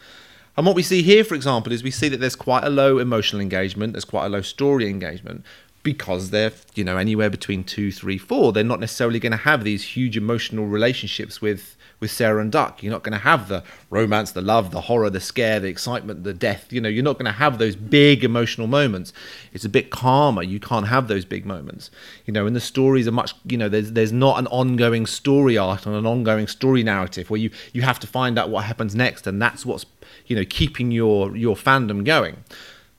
And 0.57 0.65
what 0.65 0.75
we 0.75 0.81
see 0.81 1.03
here, 1.03 1.23
for 1.23 1.35
example, 1.35 1.71
is 1.71 1.83
we 1.83 1.91
see 1.91 2.09
that 2.09 2.19
there's 2.19 2.35
quite 2.35 2.63
a 2.63 2.69
low 2.69 2.97
emotional 2.97 3.39
engagement, 3.39 3.93
there's 3.93 4.05
quite 4.05 4.25
a 4.25 4.29
low 4.29 4.41
story 4.41 4.89
engagement, 4.89 5.45
because 5.87 6.31
they're 6.31 6.51
you 6.75 6.83
know 6.83 6.97
anywhere 6.97 7.29
between 7.29 7.63
two, 7.63 7.93
three, 7.93 8.17
four. 8.17 8.51
They're 8.51 8.61
not 8.65 8.81
necessarily 8.81 9.19
going 9.19 9.31
to 9.31 9.37
have 9.37 9.63
these 9.63 9.95
huge 9.95 10.17
emotional 10.17 10.65
relationships 10.65 11.39
with 11.39 11.77
with 12.01 12.11
Sarah 12.11 12.41
and 12.41 12.51
Duck. 12.51 12.83
You're 12.83 12.91
not 12.91 13.03
going 13.03 13.13
to 13.13 13.23
have 13.23 13.47
the 13.47 13.63
romance, 13.89 14.33
the 14.33 14.41
love, 14.41 14.71
the 14.71 14.81
horror, 14.81 15.09
the 15.09 15.21
scare, 15.21 15.61
the 15.61 15.69
excitement, 15.69 16.25
the 16.25 16.33
death. 16.33 16.73
You 16.73 16.81
know, 16.81 16.89
you're 16.89 17.05
not 17.05 17.13
going 17.13 17.31
to 17.31 17.31
have 17.31 17.57
those 17.57 17.77
big 17.77 18.25
emotional 18.25 18.67
moments. 18.67 19.13
It's 19.53 19.63
a 19.63 19.69
bit 19.69 19.89
calmer. 19.89 20.43
You 20.43 20.59
can't 20.59 20.87
have 20.87 21.07
those 21.07 21.23
big 21.23 21.45
moments. 21.45 21.89
You 22.25 22.33
know, 22.33 22.45
and 22.45 22.53
the 22.53 22.59
stories 22.59 23.07
are 23.07 23.13
much. 23.13 23.33
You 23.45 23.57
know, 23.57 23.69
there's 23.69 23.93
there's 23.93 24.11
not 24.11 24.39
an 24.39 24.47
ongoing 24.47 25.05
story 25.05 25.57
arc 25.57 25.85
and 25.85 25.95
an 25.95 26.05
ongoing 26.05 26.47
story 26.47 26.83
narrative 26.83 27.29
where 27.29 27.39
you 27.39 27.49
you 27.71 27.83
have 27.83 27.99
to 28.01 28.07
find 28.07 28.37
out 28.37 28.49
what 28.49 28.65
happens 28.65 28.93
next, 28.93 29.25
and 29.25 29.41
that's 29.41 29.65
what's 29.65 29.85
you 30.25 30.35
know 30.35 30.43
keeping 30.43 30.91
your 30.91 31.33
your 31.37 31.55
fandom 31.55 32.03
going. 32.03 32.43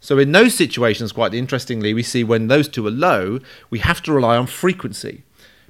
So 0.00 0.18
in 0.18 0.32
those 0.32 0.54
situations, 0.54 1.12
quite 1.12 1.34
interestingly, 1.34 1.92
we 1.92 2.02
see 2.02 2.22
when 2.22 2.48
those 2.48 2.68
two 2.68 2.86
are 2.86 2.90
low, 2.90 3.40
we 3.70 3.80
have 3.80 4.02
to 4.02 4.12
rely 4.12 4.36
on 4.36 4.46
frequency 4.46 5.22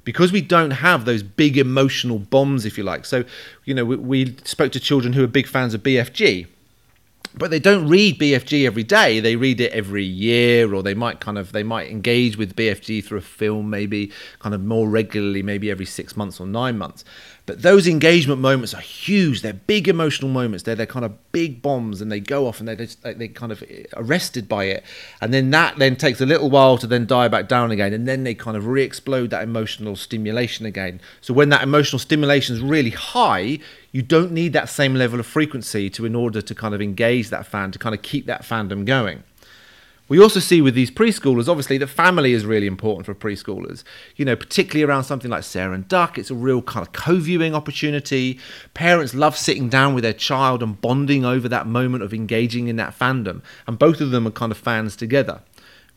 because 0.03 0.31
we 0.31 0.41
don't 0.41 0.71
have 0.71 1.05
those 1.05 1.23
big 1.23 1.57
emotional 1.57 2.19
bombs, 2.19 2.65
if 2.65 2.77
you 2.77 2.83
like. 2.83 3.05
So, 3.05 3.23
you 3.65 3.73
know, 3.73 3.85
we, 3.85 3.95
we, 3.95 4.35
spoke 4.43 4.71
to 4.73 4.79
children 4.79 5.13
who 5.13 5.23
are 5.23 5.27
big 5.27 5.47
fans 5.47 5.73
of 5.73 5.83
BFG, 5.83 6.47
but 7.35 7.51
they 7.51 7.59
don't 7.59 7.87
read 7.87 8.19
BFG 8.19 8.65
every 8.65 8.83
day. 8.83 9.19
They 9.19 9.35
read 9.35 9.61
it 9.61 9.71
every 9.71 10.03
year, 10.03 10.73
or 10.73 10.81
they 10.81 10.95
might 10.95 11.19
kind 11.19 11.37
of 11.37 11.51
they 11.51 11.63
might 11.63 11.89
engage 11.89 12.37
with 12.37 12.55
BFG 12.55 13.03
through 13.03 13.19
a 13.19 13.21
film, 13.21 13.69
maybe 13.69 14.11
kind 14.39 14.55
of 14.55 14.63
more 14.63 14.89
regularly, 14.89 15.43
maybe 15.43 15.69
every 15.69 15.85
six 15.85 16.17
months 16.17 16.39
or 16.39 16.47
nine 16.47 16.77
months. 16.77 17.03
But 17.49 17.63
those 17.63 17.87
engagement 17.87 18.39
moments 18.39 18.75
are 18.75 18.81
huge. 18.81 19.41
They're 19.41 19.53
big 19.53 19.87
emotional 19.87 20.29
moments. 20.29 20.65
They're 20.65 20.75
they're 20.75 20.85
kind 20.85 21.03
of 21.03 21.31
big 21.31 21.63
bombs, 21.63 21.99
and 21.99 22.11
they 22.11 22.19
go 22.19 22.45
off, 22.45 22.59
and 22.59 22.69
they 22.69 22.75
just 22.75 23.01
they 23.01 23.27
kind 23.27 23.51
of 23.51 23.63
eh, 23.63 23.85
arrested 23.95 24.47
by 24.47 24.65
it. 24.65 24.83
And 25.19 25.33
then 25.33 25.49
that 25.49 25.79
then 25.79 25.95
takes 25.95 26.21
a 26.21 26.27
little 26.27 26.51
while 26.51 26.77
to 26.77 26.85
then 26.85 27.07
die 27.07 27.27
back 27.27 27.47
down 27.47 27.71
again, 27.71 27.91
and 27.91 28.07
then 28.07 28.23
they 28.23 28.35
kind 28.35 28.55
of 28.55 28.67
re-explode 28.67 29.31
that 29.31 29.41
emotional 29.41 29.95
stimulation 29.95 30.67
again. 30.67 31.01
So 31.21 31.33
when 31.33 31.49
that 31.49 31.63
emotional 31.63 31.97
stimulation 31.97 32.55
is 32.55 32.61
really 32.61 32.91
high, 32.91 33.57
you 33.91 34.03
don't 34.03 34.31
need 34.31 34.53
that 34.53 34.69
same 34.69 34.93
level 34.93 35.19
of 35.19 35.25
frequency 35.25 35.89
to 35.89 36.05
in 36.05 36.13
order 36.13 36.43
to 36.43 36.53
kind 36.53 36.75
of 36.75 36.83
engage 36.83 37.31
that 37.31 37.47
fan 37.47 37.71
to 37.71 37.79
kind 37.79 37.95
of 37.95 38.03
keep 38.03 38.27
that 38.27 38.43
fandom 38.43 38.85
going. 38.85 39.23
We 40.09 40.19
also 40.19 40.39
see 40.39 40.59
with 40.59 40.73
these 40.73 40.89
preschoolers, 40.89 41.47
obviously, 41.47 41.77
that 41.77 41.87
family 41.87 42.33
is 42.33 42.43
really 42.43 42.65
important 42.65 43.05
for 43.05 43.13
preschoolers. 43.13 43.83
You 44.15 44.25
know, 44.25 44.35
particularly 44.35 44.83
around 44.83 45.03
something 45.03 45.29
like 45.29 45.43
Sarah 45.43 45.73
and 45.73 45.87
Duck, 45.87 46.17
it's 46.17 46.31
a 46.31 46.35
real 46.35 46.63
kind 46.63 46.85
of 46.85 46.91
co 46.91 47.17
viewing 47.17 47.53
opportunity. 47.53 48.39
Parents 48.73 49.13
love 49.13 49.37
sitting 49.37 49.69
down 49.69 49.93
with 49.93 50.03
their 50.03 50.13
child 50.13 50.63
and 50.63 50.81
bonding 50.81 51.25
over 51.25 51.47
that 51.47 51.67
moment 51.67 52.03
of 52.03 52.13
engaging 52.13 52.67
in 52.67 52.75
that 52.77 52.97
fandom. 52.97 53.43
And 53.67 53.77
both 53.77 54.01
of 54.01 54.09
them 54.09 54.25
are 54.25 54.31
kind 54.31 54.51
of 54.51 54.57
fans 54.57 54.95
together. 54.95 55.41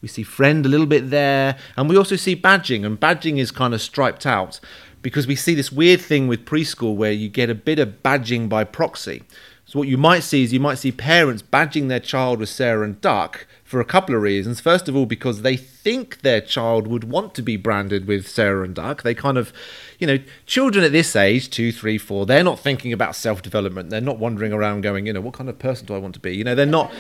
We 0.02 0.09
see 0.09 0.25
Friend 0.25 0.66
a 0.66 0.69
little 0.69 0.87
bit 0.87 1.09
there, 1.09 1.57
and 1.76 1.88
we 1.88 1.97
also 1.97 2.16
see 2.16 2.37
badging, 2.37 2.85
and 2.85 3.00
badging 3.00 3.38
is 3.38 3.50
kind 3.50 3.73
of 3.73 3.81
striped 3.81 4.26
out 4.26 4.61
because 5.00 5.26
we 5.26 5.37
see 5.37 5.54
this 5.54 5.73
weird 5.73 6.00
thing 6.00 6.28
with 6.28 6.45
preschool 6.45 6.97
where 6.97 7.12
you 7.12 7.28
get 7.28 7.49
a 7.49 7.54
bit 7.54 7.78
of 7.78 8.02
badging 8.02 8.49
by 8.49 8.64
proxy. 8.64 9.23
So 9.64 9.78
what 9.78 9.88
you 9.88 9.97
might 9.97 10.21
see 10.21 10.42
is 10.42 10.52
you 10.52 10.61
might 10.61 10.78
see 10.78 10.92
parents 10.92 11.42
badging 11.42 11.88
their 11.88 12.00
child 12.00 12.40
with 12.40 12.49
Sarah 12.49 12.85
and 12.85 13.00
Duck 13.00 13.47
for 13.73 13.81
a 13.81 13.87
couple 13.87 14.14
of 14.14 14.21
reasons. 14.21 14.61
First 14.61 14.87
of 14.87 14.95
all, 14.95 15.07
because 15.07 15.41
they 15.41 15.57
think 15.57 16.21
their 16.21 16.43
child 16.43 16.87
would 16.87 17.05
want 17.05 17.35
to 17.37 17.41
be 17.41 17.57
branded 17.57 18.07
with 18.07 18.29
Sarah 18.29 18.64
and 18.64 18.75
Duck. 18.75 19.02
They 19.02 19.14
kind 19.14 19.38
of, 19.38 19.50
you 19.99 20.07
know, 20.07 20.19
children 20.45 20.85
at 20.85 20.93
this 20.93 21.17
age, 21.17 21.49
two, 21.49 21.73
three, 21.73 21.97
four, 21.97 22.26
they're 22.26 22.45
not 22.45 22.61
thinking 22.61 22.93
about 22.93 23.17
self 23.17 23.41
development. 23.41 23.88
They're 23.88 24.02
not 24.02 24.19
wandering 24.19 24.52
around 24.52 24.83
going, 24.83 25.07
you 25.07 25.14
know, 25.14 25.23
what 25.23 25.33
kind 25.33 25.49
of 25.49 25.59
person 25.59 25.87
do 25.87 25.95
I 25.95 25.99
want 25.99 26.12
to 26.17 26.21
be? 26.21 26.37
You 26.37 26.45
know, 26.45 26.55
they're 26.55 26.67
not. 26.67 26.93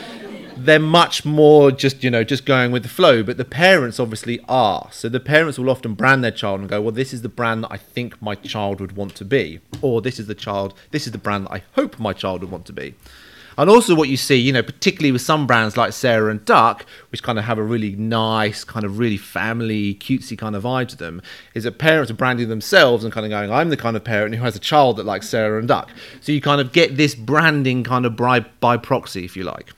they're 0.56 0.78
much 0.78 1.24
more 1.24 1.70
just 1.70 2.04
you 2.04 2.10
know 2.10 2.22
just 2.22 2.44
going 2.44 2.70
with 2.70 2.82
the 2.82 2.88
flow 2.88 3.22
but 3.22 3.38
the 3.38 3.44
parents 3.44 3.98
obviously 3.98 4.38
are 4.50 4.86
so 4.92 5.08
the 5.08 5.18
parents 5.18 5.58
will 5.58 5.70
often 5.70 5.94
brand 5.94 6.22
their 6.22 6.30
child 6.30 6.60
and 6.60 6.68
go 6.68 6.78
well 6.78 6.92
this 6.92 7.14
is 7.14 7.22
the 7.22 7.28
brand 7.28 7.64
that 7.64 7.72
i 7.72 7.78
think 7.78 8.20
my 8.20 8.34
child 8.34 8.78
would 8.78 8.94
want 8.94 9.14
to 9.14 9.24
be 9.24 9.60
or 9.80 10.02
this 10.02 10.20
is 10.20 10.26
the 10.26 10.34
child 10.34 10.74
this 10.90 11.06
is 11.06 11.12
the 11.12 11.16
brand 11.16 11.46
that 11.46 11.52
i 11.52 11.62
hope 11.72 11.98
my 11.98 12.12
child 12.12 12.42
would 12.42 12.50
want 12.50 12.66
to 12.66 12.72
be 12.74 12.94
and 13.58 13.68
also 13.68 13.94
what 13.94 14.08
you 14.08 14.16
see 14.16 14.36
you 14.36 14.52
know 14.52 14.62
particularly 14.62 15.12
with 15.12 15.22
some 15.22 15.46
brands 15.46 15.76
like 15.76 15.92
sarah 15.92 16.30
and 16.30 16.44
duck 16.44 16.86
which 17.10 17.22
kind 17.22 17.38
of 17.38 17.44
have 17.44 17.58
a 17.58 17.62
really 17.62 17.96
nice 17.96 18.64
kind 18.64 18.84
of 18.84 18.98
really 18.98 19.16
family 19.16 19.94
cutesy 19.96 20.36
kind 20.36 20.54
of 20.54 20.62
vibe 20.62 20.88
to 20.88 20.96
them 20.96 21.20
is 21.54 21.64
that 21.64 21.78
parents 21.78 22.10
are 22.10 22.14
branding 22.14 22.48
themselves 22.48 23.04
and 23.04 23.12
kind 23.12 23.26
of 23.26 23.30
going 23.30 23.50
i'm 23.50 23.68
the 23.68 23.76
kind 23.76 23.96
of 23.96 24.04
parent 24.04 24.34
who 24.34 24.42
has 24.42 24.56
a 24.56 24.60
child 24.60 24.96
that 24.96 25.04
likes 25.04 25.28
sarah 25.28 25.58
and 25.58 25.68
duck. 25.68 25.90
So 26.20 26.32
you 26.32 26.40
kind 26.40 26.60
of 26.60 26.72
get 26.72 26.96
this 26.96 27.14
branding 27.14 27.84
kind 27.84 28.04
of 28.06 28.16
by, 28.16 28.40
by 28.40 28.76
proxy 28.76 29.24
if 29.24 29.36
you 29.36 29.44
like. 29.44 29.72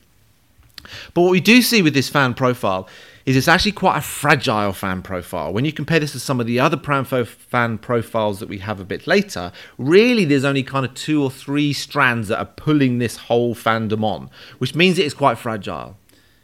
But 1.15 1.23
what 1.23 1.31
we 1.31 1.41
do 1.41 1.63
see 1.63 1.83
with 1.83 1.95
this 1.95 2.09
fan 2.09 2.35
profile 2.35 2.89
is 3.27 3.37
it's 3.37 3.49
actually 3.49 3.73
quite 3.73 3.97
a 3.97 4.03
fragile 4.03 4.73
fan 4.73 5.01
profile. 5.01 5.53
When 5.53 5.65
you 5.65 5.73
compare 5.73 5.99
this 5.99 6.13
to 6.13 6.21
some 6.21 6.41
of 6.41 6.47
the 6.47 6.61
other 6.61 6.77
fan 6.77 7.79
profiles 7.79 8.39
that 8.41 8.49
we 8.49 8.59
have 8.59 8.81
a 8.81 8.85
bit 8.85 9.07
later, 9.07 9.51
really 9.79 10.25
there's 10.25 10.45
only 10.45 10.63
kind 10.63 10.85
of 10.85 10.95
two 10.95 11.23
or 11.23 11.31
three 11.31 11.73
strands 11.73 12.29
that 12.29 12.39
are 12.39 12.45
pulling 12.45 12.99
this 12.99 13.17
whole 13.17 13.55
fandom 13.55 14.05
on, 14.05 14.29
which 14.59 14.75
means 14.75 14.99
it 14.99 15.07
is 15.07 15.15
quite 15.15 15.39
fragile. 15.39 15.97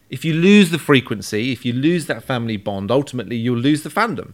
If 0.08 0.24
you 0.24 0.32
lose 0.34 0.70
the 0.70 0.78
frequency, 0.78 1.52
if 1.52 1.64
you 1.64 1.72
lose 1.72 2.06
that 2.06 2.24
family 2.24 2.56
bond, 2.56 2.90
ultimately 2.90 3.36
you'll 3.36 3.58
lose 3.58 3.82
the 3.82 3.90
fandom. 3.90 4.32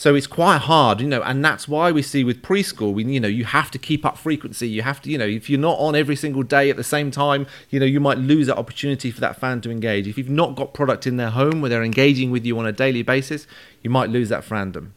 So 0.00 0.14
it's 0.14 0.26
quite 0.26 0.62
hard, 0.62 1.02
you 1.02 1.06
know, 1.06 1.20
and 1.20 1.44
that's 1.44 1.68
why 1.68 1.92
we 1.92 2.00
see 2.00 2.24
with 2.24 2.40
preschool, 2.40 2.94
we, 2.94 3.04
you 3.04 3.20
know, 3.20 3.28
you 3.28 3.44
have 3.44 3.70
to 3.72 3.78
keep 3.78 4.06
up 4.06 4.16
frequency. 4.16 4.66
You 4.66 4.80
have 4.80 5.02
to, 5.02 5.10
you 5.10 5.18
know, 5.18 5.26
if 5.26 5.50
you're 5.50 5.60
not 5.60 5.78
on 5.78 5.94
every 5.94 6.16
single 6.16 6.42
day 6.42 6.70
at 6.70 6.78
the 6.78 6.82
same 6.82 7.10
time, 7.10 7.46
you 7.68 7.78
know, 7.78 7.84
you 7.84 8.00
might 8.00 8.16
lose 8.16 8.46
that 8.46 8.56
opportunity 8.56 9.10
for 9.10 9.20
that 9.20 9.36
fan 9.38 9.60
to 9.60 9.70
engage. 9.70 10.08
If 10.08 10.16
you've 10.16 10.30
not 10.30 10.56
got 10.56 10.72
product 10.72 11.06
in 11.06 11.18
their 11.18 11.28
home 11.28 11.60
where 11.60 11.68
they're 11.68 11.84
engaging 11.84 12.30
with 12.30 12.46
you 12.46 12.58
on 12.58 12.64
a 12.64 12.72
daily 12.72 13.02
basis, 13.02 13.46
you 13.82 13.90
might 13.90 14.08
lose 14.08 14.30
that 14.30 14.42
fandom. 14.42 14.92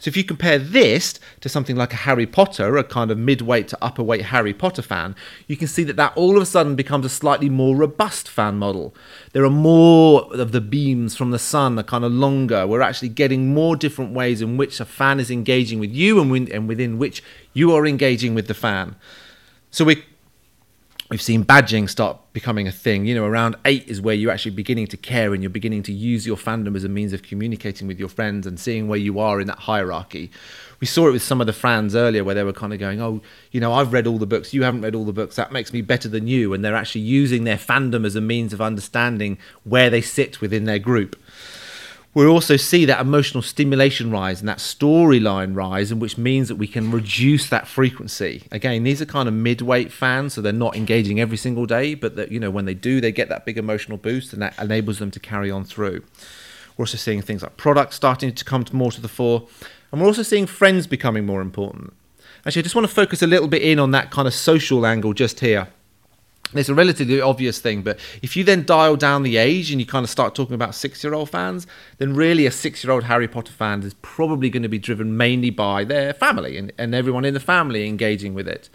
So 0.00 0.08
if 0.08 0.16
you 0.16 0.24
compare 0.24 0.58
this 0.58 1.20
to 1.40 1.48
something 1.50 1.76
like 1.76 1.92
a 1.92 1.96
Harry 1.96 2.26
Potter, 2.26 2.78
a 2.78 2.82
kind 2.82 3.10
of 3.10 3.18
midweight 3.18 3.68
to 3.68 3.78
upperweight 3.82 4.22
Harry 4.22 4.54
Potter 4.54 4.80
fan, 4.80 5.14
you 5.46 5.58
can 5.58 5.68
see 5.68 5.84
that 5.84 5.96
that 5.96 6.16
all 6.16 6.36
of 6.36 6.42
a 6.42 6.46
sudden 6.46 6.74
becomes 6.74 7.04
a 7.04 7.10
slightly 7.10 7.50
more 7.50 7.76
robust 7.76 8.26
fan 8.26 8.56
model. 8.56 8.94
There 9.34 9.44
are 9.44 9.50
more 9.50 10.22
of 10.34 10.52
the 10.52 10.60
beams 10.62 11.14
from 11.14 11.32
the 11.32 11.38
sun 11.38 11.78
are 11.78 11.82
kind 11.82 12.04
of 12.04 12.12
longer. 12.12 12.66
We're 12.66 12.80
actually 12.80 13.10
getting 13.10 13.52
more 13.52 13.76
different 13.76 14.14
ways 14.14 14.40
in 14.40 14.56
which 14.56 14.80
a 14.80 14.86
fan 14.86 15.20
is 15.20 15.30
engaging 15.30 15.78
with 15.78 15.92
you 15.92 16.18
and, 16.18 16.48
and 16.48 16.66
within 16.66 16.96
which 16.96 17.22
you 17.52 17.74
are 17.74 17.86
engaging 17.86 18.34
with 18.34 18.46
the 18.48 18.54
fan. 18.54 18.96
So 19.70 19.84
we 19.84 20.02
we've 21.10 21.20
seen 21.20 21.44
badging 21.44 21.90
start 21.90 22.16
becoming 22.32 22.68
a 22.68 22.72
thing. 22.72 23.04
You 23.04 23.16
know, 23.16 23.26
around 23.26 23.56
eight 23.64 23.88
is 23.88 24.00
where 24.00 24.14
you're 24.14 24.30
actually 24.30 24.52
beginning 24.52 24.86
to 24.88 24.96
care 24.96 25.34
and 25.34 25.42
you're 25.42 25.50
beginning 25.50 25.82
to 25.84 25.92
use 25.92 26.24
your 26.24 26.36
fandom 26.36 26.76
as 26.76 26.84
a 26.84 26.88
means 26.88 27.12
of 27.12 27.22
communicating 27.22 27.88
with 27.88 27.98
your 27.98 28.08
friends 28.08 28.46
and 28.46 28.58
seeing 28.58 28.86
where 28.86 28.98
you 28.98 29.18
are 29.18 29.40
in 29.40 29.48
that 29.48 29.58
hierarchy. 29.58 30.30
We 30.78 30.86
saw 30.86 31.08
it 31.08 31.12
with 31.12 31.22
some 31.22 31.40
of 31.40 31.46
the 31.46 31.52
fans 31.52 31.94
earlier 31.94 32.24
where 32.24 32.36
they 32.36 32.44
were 32.44 32.52
kind 32.52 32.72
of 32.72 32.78
going, 32.78 33.02
Oh, 33.02 33.20
you 33.50 33.60
know, 33.60 33.72
I've 33.72 33.92
read 33.92 34.06
all 34.06 34.18
the 34.18 34.26
books, 34.26 34.54
you 34.54 34.62
haven't 34.62 34.82
read 34.82 34.94
all 34.94 35.04
the 35.04 35.12
books, 35.12 35.36
that 35.36 35.52
makes 35.52 35.72
me 35.72 35.82
better 35.82 36.08
than 36.08 36.28
you. 36.28 36.54
And 36.54 36.64
they're 36.64 36.76
actually 36.76 37.02
using 37.02 37.44
their 37.44 37.58
fandom 37.58 38.06
as 38.06 38.14
a 38.14 38.20
means 38.20 38.52
of 38.52 38.60
understanding 38.60 39.36
where 39.64 39.90
they 39.90 40.00
sit 40.00 40.40
within 40.40 40.64
their 40.64 40.78
group 40.78 41.16
we 42.12 42.26
also 42.26 42.56
see 42.56 42.84
that 42.86 43.00
emotional 43.00 43.42
stimulation 43.42 44.10
rise 44.10 44.40
and 44.40 44.48
that 44.48 44.58
storyline 44.58 45.54
rise, 45.54 45.92
and 45.92 46.00
which 46.00 46.18
means 46.18 46.48
that 46.48 46.56
we 46.56 46.66
can 46.66 46.90
reduce 46.90 47.48
that 47.48 47.68
frequency. 47.68 48.42
Again, 48.50 48.82
these 48.82 49.00
are 49.00 49.06
kind 49.06 49.28
of 49.28 49.34
mid-weight 49.34 49.92
fans, 49.92 50.34
so 50.34 50.40
they're 50.40 50.52
not 50.52 50.76
engaging 50.76 51.20
every 51.20 51.36
single 51.36 51.66
day, 51.66 51.94
but 51.94 52.16
that 52.16 52.32
you 52.32 52.40
know 52.40 52.50
when 52.50 52.64
they 52.64 52.74
do, 52.74 53.00
they 53.00 53.12
get 53.12 53.28
that 53.28 53.44
big 53.44 53.58
emotional 53.58 53.96
boost, 53.96 54.32
and 54.32 54.42
that 54.42 54.58
enables 54.58 54.98
them 54.98 55.12
to 55.12 55.20
carry 55.20 55.50
on 55.50 55.64
through. 55.64 56.02
We're 56.76 56.82
also 56.82 56.96
seeing 56.98 57.22
things 57.22 57.42
like 57.42 57.56
products 57.56 57.94
starting 57.96 58.34
to 58.34 58.44
come 58.44 58.64
more 58.72 58.90
to 58.90 59.00
the 59.00 59.08
fore, 59.08 59.46
and 59.92 60.00
we're 60.00 60.08
also 60.08 60.24
seeing 60.24 60.46
friends 60.46 60.88
becoming 60.88 61.24
more 61.24 61.40
important. 61.40 61.92
Actually, 62.44 62.60
I 62.60 62.62
just 62.64 62.74
want 62.74 62.88
to 62.88 62.92
focus 62.92 63.22
a 63.22 63.26
little 63.26 63.48
bit 63.48 63.62
in 63.62 63.78
on 63.78 63.92
that 63.92 64.10
kind 64.10 64.26
of 64.26 64.34
social 64.34 64.84
angle 64.84 65.12
just 65.12 65.40
here 65.40 65.68
it's 66.54 66.68
a 66.68 66.74
relatively 66.74 67.20
obvious 67.20 67.60
thing, 67.60 67.82
but 67.82 67.98
if 68.22 68.36
you 68.36 68.42
then 68.42 68.64
dial 68.64 68.96
down 68.96 69.22
the 69.22 69.36
age 69.36 69.70
and 69.70 69.80
you 69.80 69.86
kind 69.86 70.04
of 70.04 70.10
start 70.10 70.34
talking 70.34 70.54
about 70.54 70.74
six 70.74 71.04
year 71.04 71.14
old 71.14 71.30
fans, 71.30 71.66
then 71.98 72.14
really 72.14 72.46
a 72.46 72.50
six 72.50 72.82
year 72.82 72.92
old 72.92 73.04
Harry 73.04 73.28
Potter 73.28 73.52
fan 73.52 73.82
is 73.82 73.94
probably 74.02 74.50
going 74.50 74.62
to 74.62 74.68
be 74.68 74.78
driven 74.78 75.16
mainly 75.16 75.50
by 75.50 75.84
their 75.84 76.12
family 76.12 76.56
and, 76.56 76.72
and 76.76 76.94
everyone 76.94 77.24
in 77.24 77.34
the 77.34 77.40
family 77.40 77.86
engaging 77.86 78.34
with 78.34 78.48
it. 78.48 78.68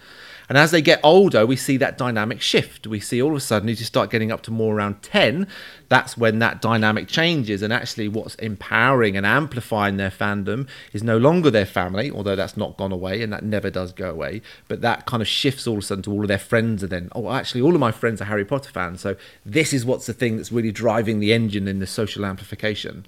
And 0.48 0.58
as 0.58 0.72
they 0.72 0.82
get 0.82 1.00
older, 1.04 1.46
we 1.46 1.56
see 1.56 1.78
that 1.78 1.98
dynamic 1.98 2.42
shift. 2.42 2.86
We 2.86 3.00
see 3.00 3.22
all 3.22 3.32
of 3.32 3.38
a 3.38 3.42
sudden, 3.42 3.70
as 3.70 3.80
you 3.80 3.86
start 3.86 4.10
getting 4.10 4.32
up 4.32 4.42
to 4.44 4.52
more 4.52 4.76
around 4.76 5.02
10, 5.02 5.48
that's 5.90 6.18
when 6.18 6.40
that 6.40 6.62
dynamic 6.62 7.08
changes. 7.08 7.62
And 7.62 7.74
actually, 7.74 8.08
what's 8.08 8.36
empowering 8.36 9.18
and 9.18 9.26
amplifying 9.26 9.98
their 9.98 10.12
fandom 10.12 10.68
is 10.94 11.04
no 11.04 11.18
longer 11.18 11.50
their 11.50 11.66
family, 11.66 12.12
although 12.12 12.36
that's 12.36 12.58
not 12.58 12.78
gone 12.78 12.92
away 12.92 13.22
and 13.22 13.34
that 13.34 13.44
never 13.44 13.70
does 13.70 13.92
go 13.92 14.10
away. 14.10 14.42
But 14.68 14.82
that 14.82 15.06
kind 15.06 15.22
of 15.22 15.28
shifts 15.28 15.68
all 15.68 15.78
of 15.78 15.84
a 15.84 15.86
sudden 15.86 16.04
to 16.04 16.12
all 16.12 16.22
of 16.22 16.28
their 16.28 16.38
friends. 16.38 16.84
are 16.84 16.88
then, 16.88 17.10
oh, 17.14 17.32
actually, 17.32 17.62
all 17.62 17.74
of 17.74 17.80
my 17.80 17.92
friends 17.92 18.22
are 18.22 18.26
Harry 18.26 18.46
Potter 18.46 18.72
fans. 18.72 19.02
So 19.02 19.16
this 19.46 19.74
is 19.74 19.86
what's 19.86 20.06
the 20.06 20.14
thing 20.14 20.38
that's 20.38 20.52
really 20.52 20.72
driving 20.72 21.20
the 21.20 21.34
engine 21.34 21.68
in 21.68 21.80
the 21.80 21.88
social 21.88 22.26
amplification. 22.26 23.06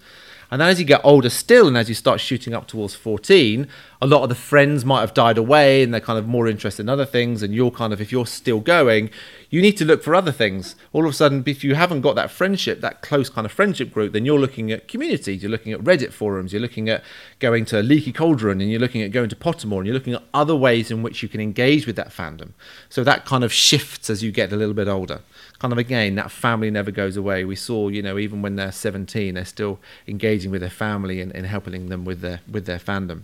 And 0.49 0.62
then 0.62 0.69
as 0.69 0.79
you 0.79 0.85
get 0.85 1.01
older 1.03 1.29
still, 1.29 1.67
and 1.67 1.77
as 1.77 1.89
you 1.89 1.95
start 1.95 2.21
shooting 2.21 2.53
up 2.53 2.67
towards 2.67 2.95
14, 2.95 3.67
a 4.01 4.07
lot 4.07 4.23
of 4.23 4.29
the 4.29 4.36
friends 4.36 4.86
might 4.86 5.01
have 5.01 5.13
died 5.13 5.38
away 5.38 5.81
and 5.81 5.93
they're 5.93 6.01
kind 6.01 6.19
of 6.19 6.27
more 6.27 6.47
interested 6.47 6.83
in 6.83 6.89
other 6.89 7.05
things. 7.05 7.41
And 7.41 7.53
you're 7.53 7.71
kind 7.71 7.93
of, 7.93 7.99
if 7.99 8.12
you're 8.12 8.27
still 8.27 8.60
going, 8.60 9.10
you 9.49 9.62
need 9.62 9.77
to 9.77 9.86
look 9.86 10.03
for 10.03 10.13
other 10.13 10.31
things. 10.31 10.75
All 10.93 11.05
of 11.05 11.12
a 11.12 11.13
sudden, 11.13 11.43
if 11.47 11.63
you 11.63 11.75
haven't 11.75 12.01
got 12.01 12.15
that 12.15 12.29
friendship, 12.29 12.81
that 12.81 13.01
close 13.01 13.29
kind 13.29 13.45
of 13.45 13.51
friendship 13.51 13.91
group, 13.91 14.13
then 14.13 14.25
you're 14.25 14.39
looking 14.39 14.71
at 14.71 14.88
communities, 14.88 15.41
you're 15.41 15.51
looking 15.51 15.73
at 15.73 15.79
Reddit 15.79 16.12
forums, 16.12 16.53
you're 16.53 16.62
looking 16.62 16.89
at 16.89 17.03
going 17.39 17.65
to 17.65 17.81
Leaky 17.81 18.12
Cauldron, 18.12 18.62
and 18.62 18.69
you're 18.69 18.79
looking 18.79 19.01
at 19.01 19.12
going 19.12 19.29
to 19.29 19.36
Pottermore, 19.36 19.77
and 19.77 19.88
you're 19.88 19.93
looking 19.93 20.13
at 20.13 20.23
other 20.33 20.55
ways 20.55 20.91
in 20.91 21.01
which 21.01 21.23
you 21.23 21.29
can 21.29 21.41
engage 21.41 21.88
with 21.88 21.95
that 21.95 22.10
fandom. 22.10 22.51
So 22.89 23.03
that 23.03 23.25
kind 23.25 23.43
of 23.43 23.53
shifts 23.53 24.10
as 24.10 24.21
you 24.21 24.31
get 24.31 24.51
a 24.51 24.55
little 24.55 24.75
bit 24.75 24.88
older 24.88 25.21
kind 25.60 25.71
of 25.71 25.79
again 25.79 26.13
that 26.13 26.29
family 26.29 26.69
never 26.69 26.91
goes 26.91 27.17
away. 27.17 27.43
We 27.43 27.55
saw, 27.55 27.88
you 27.88 28.01
know, 28.03 28.17
even 28.17 28.43
when 28.43 28.57
they're 28.57 28.71
17, 28.71 29.33
they're 29.33 29.45
still 29.45 29.79
engaging 30.07 30.51
with 30.51 30.62
their 30.62 30.69
family 30.69 31.19
and, 31.19 31.36
and 31.36 31.47
helping 31.47 31.89
them 31.89 32.05
with 32.05 32.21
their 32.21 32.41
with 32.47 32.65
their 32.65 32.79
fandom. 32.79 33.23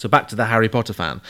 So 0.00 0.08
back 0.08 0.28
to 0.28 0.34
the 0.34 0.46
Harry 0.46 0.70
Potter 0.70 0.94
fan. 0.94 1.20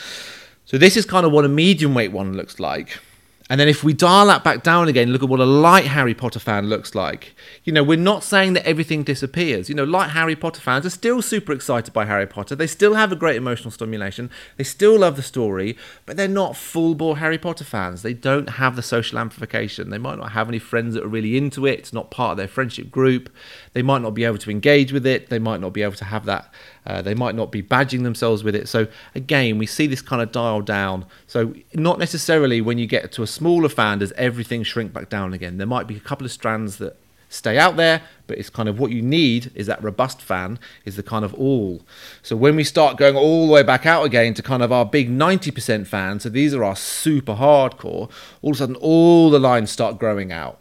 So 0.64 0.78
this 0.78 0.96
is 0.96 1.04
kind 1.04 1.26
of 1.26 1.32
what 1.32 1.44
a 1.44 1.48
medium 1.48 1.92
weight 1.92 2.12
one 2.12 2.36
looks 2.36 2.60
like. 2.60 3.00
And 3.48 3.58
then 3.58 3.66
if 3.66 3.82
we 3.82 3.92
dial 3.92 4.28
that 4.28 4.44
back 4.44 4.62
down 4.62 4.86
again, 4.86 5.10
look 5.10 5.24
at 5.24 5.28
what 5.28 5.40
a 5.40 5.44
light 5.44 5.86
Harry 5.86 6.14
Potter 6.14 6.38
fan 6.38 6.68
looks 6.68 6.94
like. 6.94 7.34
You 7.64 7.72
know, 7.72 7.82
we're 7.82 7.98
not 7.98 8.22
saying 8.22 8.52
that 8.52 8.64
everything 8.64 9.02
disappears. 9.02 9.68
You 9.68 9.74
know, 9.74 9.82
light 9.82 10.10
Harry 10.10 10.36
Potter 10.36 10.60
fans 10.60 10.86
are 10.86 10.90
still 10.90 11.20
super 11.20 11.52
excited 11.52 11.92
by 11.92 12.04
Harry 12.04 12.28
Potter. 12.28 12.54
They 12.54 12.68
still 12.68 12.94
have 12.94 13.10
a 13.10 13.16
great 13.16 13.34
emotional 13.34 13.72
stimulation. 13.72 14.30
They 14.56 14.62
still 14.62 15.00
love 15.00 15.16
the 15.16 15.22
story, 15.22 15.76
but 16.06 16.16
they're 16.16 16.28
not 16.28 16.56
full 16.56 16.94
bore 16.94 17.16
Harry 17.16 17.38
Potter 17.38 17.64
fans. 17.64 18.02
They 18.02 18.14
don't 18.14 18.50
have 18.50 18.76
the 18.76 18.82
social 18.82 19.18
amplification. 19.18 19.90
They 19.90 19.98
might 19.98 20.18
not 20.18 20.30
have 20.30 20.48
any 20.48 20.60
friends 20.60 20.94
that 20.94 21.02
are 21.02 21.08
really 21.08 21.36
into 21.36 21.66
it. 21.66 21.80
It's 21.80 21.92
not 21.92 22.12
part 22.12 22.30
of 22.30 22.36
their 22.36 22.46
friendship 22.46 22.88
group. 22.88 23.34
They 23.72 23.82
might 23.82 24.02
not 24.02 24.14
be 24.14 24.22
able 24.22 24.38
to 24.38 24.50
engage 24.52 24.92
with 24.92 25.04
it. 25.04 25.28
They 25.28 25.40
might 25.40 25.60
not 25.60 25.72
be 25.72 25.82
able 25.82 25.96
to 25.96 26.04
have 26.04 26.24
that 26.26 26.54
uh, 26.86 27.02
they 27.02 27.14
might 27.14 27.34
not 27.34 27.52
be 27.52 27.62
badging 27.62 28.02
themselves 28.02 28.42
with 28.42 28.54
it. 28.54 28.68
So 28.68 28.86
again, 29.14 29.58
we 29.58 29.66
see 29.66 29.86
this 29.86 30.02
kind 30.02 30.22
of 30.22 30.32
dial 30.32 30.60
down. 30.62 31.06
So 31.26 31.54
not 31.74 31.98
necessarily 31.98 32.60
when 32.60 32.78
you 32.78 32.86
get 32.86 33.12
to 33.12 33.22
a 33.22 33.26
smaller 33.26 33.68
fan 33.68 33.98
does 33.98 34.12
everything 34.12 34.62
shrink 34.62 34.92
back 34.92 35.08
down 35.08 35.32
again. 35.32 35.58
There 35.58 35.66
might 35.66 35.86
be 35.86 35.96
a 35.96 36.00
couple 36.00 36.24
of 36.24 36.32
strands 36.32 36.78
that 36.78 36.96
stay 37.28 37.56
out 37.56 37.76
there, 37.76 38.02
but 38.26 38.38
it's 38.38 38.50
kind 38.50 38.68
of 38.68 38.78
what 38.78 38.90
you 38.90 39.00
need 39.00 39.52
is 39.54 39.66
that 39.66 39.82
robust 39.82 40.20
fan 40.20 40.58
is 40.84 40.96
the 40.96 41.02
kind 41.02 41.24
of 41.24 41.32
all. 41.34 41.82
So 42.22 42.36
when 42.36 42.56
we 42.56 42.64
start 42.64 42.96
going 42.96 43.16
all 43.16 43.46
the 43.46 43.52
way 43.52 43.62
back 43.62 43.86
out 43.86 44.04
again 44.04 44.34
to 44.34 44.42
kind 44.42 44.62
of 44.62 44.72
our 44.72 44.84
big 44.84 45.08
90% 45.08 45.86
fan, 45.86 46.20
so 46.20 46.28
these 46.28 46.52
are 46.54 46.64
our 46.64 46.76
super 46.76 47.34
hardcore, 47.34 48.10
all 48.42 48.50
of 48.50 48.56
a 48.56 48.58
sudden 48.58 48.76
all 48.76 49.30
the 49.30 49.38
lines 49.38 49.70
start 49.70 49.98
growing 49.98 50.32
out. 50.32 50.59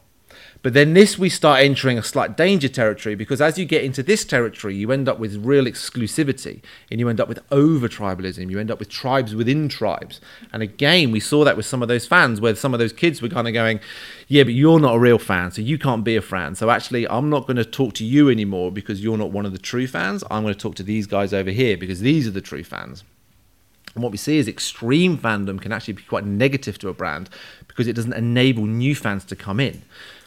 But 0.61 0.73
then 0.73 0.93
this 0.93 1.17
we 1.17 1.29
start 1.29 1.61
entering 1.61 1.97
a 1.97 2.03
slight 2.03 2.35
danger 2.35 2.67
territory 2.67 3.15
because 3.15 3.39
as 3.39 3.57
you 3.57 3.63
get 3.63 3.85
into 3.85 4.03
this 4.03 4.25
territory, 4.25 4.75
you 4.75 4.91
end 4.91 5.07
up 5.07 5.17
with 5.17 5.37
real 5.37 5.63
exclusivity 5.63 6.61
and 6.91 6.99
you 6.99 7.07
end 7.07 7.21
up 7.21 7.29
with 7.29 7.39
over 7.49 7.87
tribalism. 7.87 8.49
You 8.49 8.59
end 8.59 8.69
up 8.69 8.77
with 8.79 8.89
tribes 8.89 9.33
within 9.33 9.69
tribes. 9.69 10.19
And 10.51 10.61
again, 10.61 11.11
we 11.11 11.21
saw 11.21 11.45
that 11.45 11.55
with 11.55 11.65
some 11.65 11.81
of 11.81 11.87
those 11.87 12.05
fans 12.05 12.41
where 12.41 12.55
some 12.55 12.73
of 12.73 12.79
those 12.79 12.91
kids 12.91 13.21
were 13.21 13.29
kind 13.29 13.47
of 13.47 13.53
going, 13.53 13.79
Yeah, 14.27 14.43
but 14.43 14.53
you're 14.53 14.81
not 14.81 14.95
a 14.95 14.99
real 14.99 15.17
fan, 15.17 15.51
so 15.51 15.61
you 15.61 15.77
can't 15.77 16.03
be 16.03 16.17
a 16.17 16.21
fan. 16.21 16.55
So 16.55 16.69
actually, 16.69 17.07
I'm 17.07 17.29
not 17.29 17.47
going 17.47 17.57
to 17.57 17.65
talk 17.65 17.93
to 17.95 18.05
you 18.05 18.29
anymore 18.29 18.69
because 18.69 19.01
you're 19.01 19.17
not 19.17 19.31
one 19.31 19.45
of 19.45 19.53
the 19.53 19.59
true 19.59 19.87
fans. 19.87 20.25
I'm 20.29 20.43
going 20.43 20.53
to 20.53 20.59
talk 20.59 20.75
to 20.75 20.83
these 20.83 21.07
guys 21.07 21.33
over 21.33 21.51
here 21.51 21.77
because 21.77 22.01
these 22.01 22.27
are 22.27 22.31
the 22.31 22.41
true 22.41 22.65
fans. 22.65 23.05
And 23.95 24.03
what 24.03 24.11
we 24.11 24.17
see 24.17 24.37
is 24.37 24.47
extreme 24.47 25.17
fandom 25.17 25.59
can 25.61 25.71
actually 25.71 25.93
be 25.93 26.03
quite 26.03 26.25
negative 26.25 26.77
to 26.79 26.89
a 26.89 26.93
brand 26.93 27.29
because 27.67 27.87
it 27.87 27.93
doesn't 27.93 28.13
enable 28.13 28.65
new 28.65 28.93
fans 28.93 29.23
to 29.25 29.35
come 29.35 29.59
in. 29.59 29.81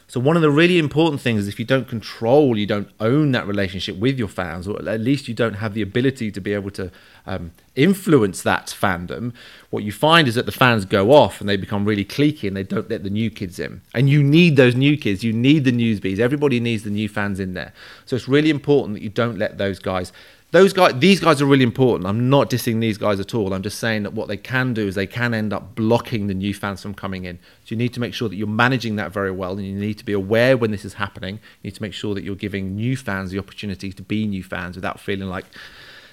So 0.07 0.19
one 0.19 0.35
of 0.35 0.41
the 0.41 0.51
really 0.51 0.77
important 0.77 1.21
things 1.21 1.41
is 1.41 1.47
if 1.47 1.59
you 1.59 1.65
don't 1.65 1.87
control, 1.87 2.57
you 2.57 2.65
don't 2.65 2.89
own 2.99 3.31
that 3.31 3.47
relationship 3.47 3.97
with 3.97 4.19
your 4.19 4.27
fans, 4.27 4.67
or 4.67 4.77
at 4.87 4.99
least 4.99 5.27
you 5.27 5.33
don't 5.33 5.55
have 5.55 5.73
the 5.73 5.81
ability 5.81 6.31
to 6.31 6.41
be 6.41 6.53
able 6.53 6.71
to 6.71 6.91
um, 7.25 7.51
influence 7.75 8.43
that 8.43 8.67
fandom. 8.67 9.33
What 9.69 9.83
you 9.83 9.91
find 9.91 10.27
is 10.27 10.35
that 10.35 10.45
the 10.45 10.51
fans 10.51 10.85
go 10.85 11.11
off 11.11 11.39
and 11.39 11.49
they 11.49 11.57
become 11.57 11.85
really 11.85 12.05
cliquey 12.05 12.47
and 12.47 12.55
they 12.55 12.63
don't 12.63 12.89
let 12.89 13.03
the 13.03 13.09
new 13.09 13.29
kids 13.29 13.59
in. 13.59 13.81
And 13.93 14.09
you 14.09 14.21
need 14.21 14.55
those 14.55 14.75
new 14.75 14.97
kids. 14.97 15.23
You 15.23 15.33
need 15.33 15.63
the 15.63 15.71
newsbees. 15.71 16.19
Everybody 16.19 16.59
needs 16.59 16.83
the 16.83 16.89
new 16.89 17.09
fans 17.09 17.39
in 17.39 17.53
there. 17.53 17.73
So 18.05 18.15
it's 18.15 18.27
really 18.27 18.49
important 18.49 18.95
that 18.95 19.03
you 19.03 19.09
don't 19.09 19.37
let 19.37 19.57
those 19.57 19.79
guys 19.79 20.11
those 20.53 20.71
guys 20.71 20.93
these 20.99 21.19
guys 21.19 21.41
are 21.41 21.47
really 21.47 21.63
important 21.63 22.07
i'm 22.07 22.29
not 22.29 22.47
dissing 22.47 22.79
these 22.79 22.97
guys 22.97 23.19
at 23.19 23.33
all 23.33 23.53
i'm 23.53 23.63
just 23.63 23.79
saying 23.79 24.03
that 24.03 24.13
what 24.13 24.27
they 24.27 24.37
can 24.37 24.71
do 24.71 24.87
is 24.87 24.93
they 24.93 25.07
can 25.07 25.33
end 25.33 25.51
up 25.51 25.73
blocking 25.73 26.27
the 26.27 26.33
new 26.33 26.53
fans 26.53 26.81
from 26.81 26.93
coming 26.93 27.25
in 27.25 27.37
so 27.65 27.69
you 27.69 27.75
need 27.75 27.91
to 27.91 27.99
make 27.99 28.13
sure 28.13 28.29
that 28.29 28.35
you're 28.35 28.47
managing 28.47 28.95
that 28.95 29.11
very 29.11 29.31
well 29.31 29.53
and 29.53 29.65
you 29.65 29.73
need 29.73 29.97
to 29.97 30.05
be 30.05 30.13
aware 30.13 30.55
when 30.55 30.69
this 30.69 30.85
is 30.85 30.93
happening 30.93 31.35
you 31.61 31.69
need 31.69 31.75
to 31.75 31.81
make 31.81 31.93
sure 31.93 32.13
that 32.13 32.23
you're 32.23 32.35
giving 32.35 32.75
new 32.75 32.95
fans 32.95 33.31
the 33.31 33.39
opportunity 33.39 33.91
to 33.91 34.03
be 34.03 34.27
new 34.27 34.43
fans 34.43 34.75
without 34.75 34.99
feeling 34.99 35.27
like 35.27 35.45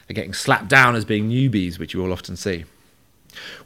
they're 0.09 0.15
getting 0.15 0.35
slapped 0.35 0.69
down 0.69 0.97
as 0.97 1.05
being 1.05 1.29
newbies 1.29 1.79
which 1.79 1.93
you 1.93 2.03
will 2.03 2.13
often 2.13 2.35
see 2.35 2.65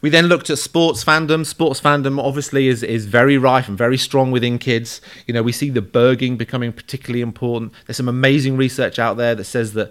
we 0.03 0.11
then 0.11 0.27
looked 0.27 0.51
at 0.51 0.59
sports 0.59 1.03
fandom. 1.03 1.47
Sports 1.47 1.81
fandom 1.81 2.23
obviously 2.23 2.69
is, 2.69 2.83
is 2.83 3.07
very 3.07 3.39
rife 3.39 3.67
and 3.67 3.79
very 3.79 3.97
strong 3.97 4.31
within 4.31 4.59
kids. 4.59 5.01
You 5.27 5.33
know, 5.33 5.43
we 5.43 5.53
see 5.53 5.71
the 5.71 5.81
BIRGing 5.81 6.37
becoming 6.37 6.71
particularly 6.71 7.23
important. 7.23 7.73
There's 7.87 7.97
some 7.97 8.09
amazing 8.09 8.59
research 8.59 8.99
out 8.99 9.17
there 9.17 9.35
that 9.35 9.45
says 9.45 9.73
that 9.73 9.91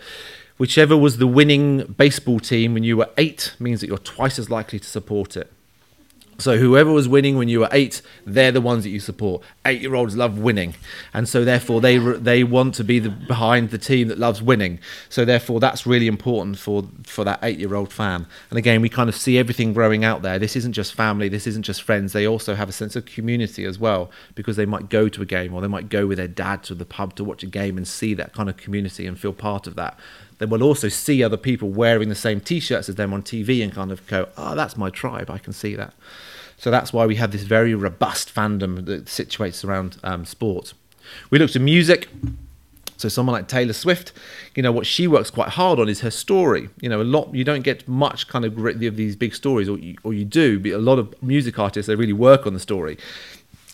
Whichever 0.63 0.95
was 0.95 1.17
the 1.17 1.27
winning 1.27 1.93
baseball 1.97 2.39
team 2.39 2.73
when 2.73 2.83
you 2.83 2.95
were 2.95 3.09
eight 3.17 3.53
means 3.59 3.81
that 3.81 3.87
you're 3.87 3.97
twice 3.97 4.39
as 4.39 4.49
likely 4.49 4.79
to 4.79 4.87
support 4.87 5.35
it. 5.35 5.51
So 6.37 6.57
whoever 6.57 6.89
was 6.89 7.05
winning 7.05 7.37
when 7.37 7.49
you 7.49 7.59
were 7.59 7.69
eight, 7.73 8.01
they're 8.25 8.53
the 8.53 8.61
ones 8.61 8.85
that 8.85 8.89
you 8.89 9.01
support. 9.01 9.43
Eight-year-olds 9.65 10.15
love 10.15 10.37
winning, 10.37 10.75
and 11.13 11.27
so 11.27 11.43
therefore 11.43 11.81
they 11.81 11.97
they 11.97 12.45
want 12.45 12.75
to 12.75 12.85
be 12.85 12.99
the, 12.99 13.09
behind 13.09 13.71
the 13.71 13.77
team 13.77 14.07
that 14.07 14.17
loves 14.17 14.41
winning. 14.41 14.79
So 15.09 15.25
therefore 15.25 15.59
that's 15.59 15.85
really 15.85 16.07
important 16.07 16.57
for 16.57 16.87
for 17.03 17.25
that 17.25 17.39
eight-year-old 17.43 17.91
fan. 17.91 18.25
And 18.49 18.57
again, 18.57 18.81
we 18.81 18.87
kind 18.87 19.09
of 19.09 19.15
see 19.17 19.37
everything 19.37 19.73
growing 19.73 20.05
out 20.05 20.21
there. 20.21 20.39
This 20.39 20.55
isn't 20.55 20.73
just 20.73 20.93
family. 20.93 21.27
This 21.27 21.45
isn't 21.45 21.63
just 21.63 21.83
friends. 21.83 22.13
They 22.13 22.25
also 22.25 22.55
have 22.55 22.69
a 22.69 22.71
sense 22.71 22.95
of 22.95 23.05
community 23.05 23.65
as 23.65 23.77
well 23.77 24.09
because 24.33 24.55
they 24.55 24.65
might 24.65 24.87
go 24.87 25.09
to 25.09 25.21
a 25.21 25.25
game 25.25 25.53
or 25.53 25.59
they 25.59 25.67
might 25.67 25.89
go 25.89 26.07
with 26.07 26.19
their 26.19 26.29
dad 26.29 26.63
to 26.63 26.73
the 26.73 26.85
pub 26.85 27.15
to 27.15 27.23
watch 27.25 27.43
a 27.43 27.47
game 27.47 27.75
and 27.75 27.85
see 27.85 28.13
that 28.13 28.31
kind 28.33 28.47
of 28.47 28.55
community 28.55 29.05
and 29.05 29.19
feel 29.19 29.33
part 29.33 29.67
of 29.67 29.75
that 29.75 29.99
they 30.37 30.45
will 30.45 30.63
also 30.63 30.89
see 30.89 31.23
other 31.23 31.37
people 31.37 31.69
wearing 31.69 32.09
the 32.09 32.15
same 32.15 32.39
t-shirts 32.39 32.89
as 32.89 32.95
them 32.95 33.13
on 33.13 33.23
TV 33.23 33.63
and 33.63 33.73
kind 33.73 33.91
of 33.91 34.05
go, 34.07 34.29
"Oh, 34.37 34.55
that's 34.55 34.77
my 34.77 34.89
tribe. 34.89 35.29
I 35.29 35.37
can 35.37 35.53
see 35.53 35.75
that." 35.75 35.93
So 36.57 36.71
that's 36.71 36.93
why 36.93 37.05
we 37.05 37.15
have 37.15 37.31
this 37.31 37.43
very 37.43 37.75
robust 37.75 38.33
fandom 38.33 38.85
that 38.85 39.05
situates 39.05 39.65
around 39.65 39.97
um, 40.03 40.25
sport. 40.25 40.73
We 41.29 41.39
looked 41.39 41.55
at 41.55 41.61
music. 41.61 42.07
So 42.95 43.09
someone 43.09 43.33
like 43.33 43.49
Taylor 43.49 43.73
Swift, 43.73 44.13
you 44.55 44.63
know 44.63 44.71
what 44.71 44.85
she 44.85 45.07
works 45.07 45.29
quite 45.29 45.49
hard 45.49 45.77
on 45.77 45.89
is 45.89 46.01
her 46.01 46.11
story. 46.11 46.69
You 46.79 46.87
know, 46.87 47.01
a 47.01 47.03
lot 47.03 47.35
you 47.35 47.43
don't 47.43 47.63
get 47.63 47.85
much 47.85 48.29
kind 48.29 48.45
of 48.45 48.55
grit 48.55 48.81
of 48.81 48.95
these 48.95 49.17
big 49.17 49.35
stories, 49.35 49.67
or 49.67 49.77
you, 49.77 49.97
or 50.03 50.13
you 50.13 50.23
do. 50.23 50.57
But 50.57 50.71
a 50.71 50.77
lot 50.77 50.99
of 50.99 51.13
music 51.21 51.59
artists 51.59 51.87
they 51.87 51.95
really 51.95 52.13
work 52.13 52.47
on 52.47 52.53
the 52.53 52.61
story 52.61 52.97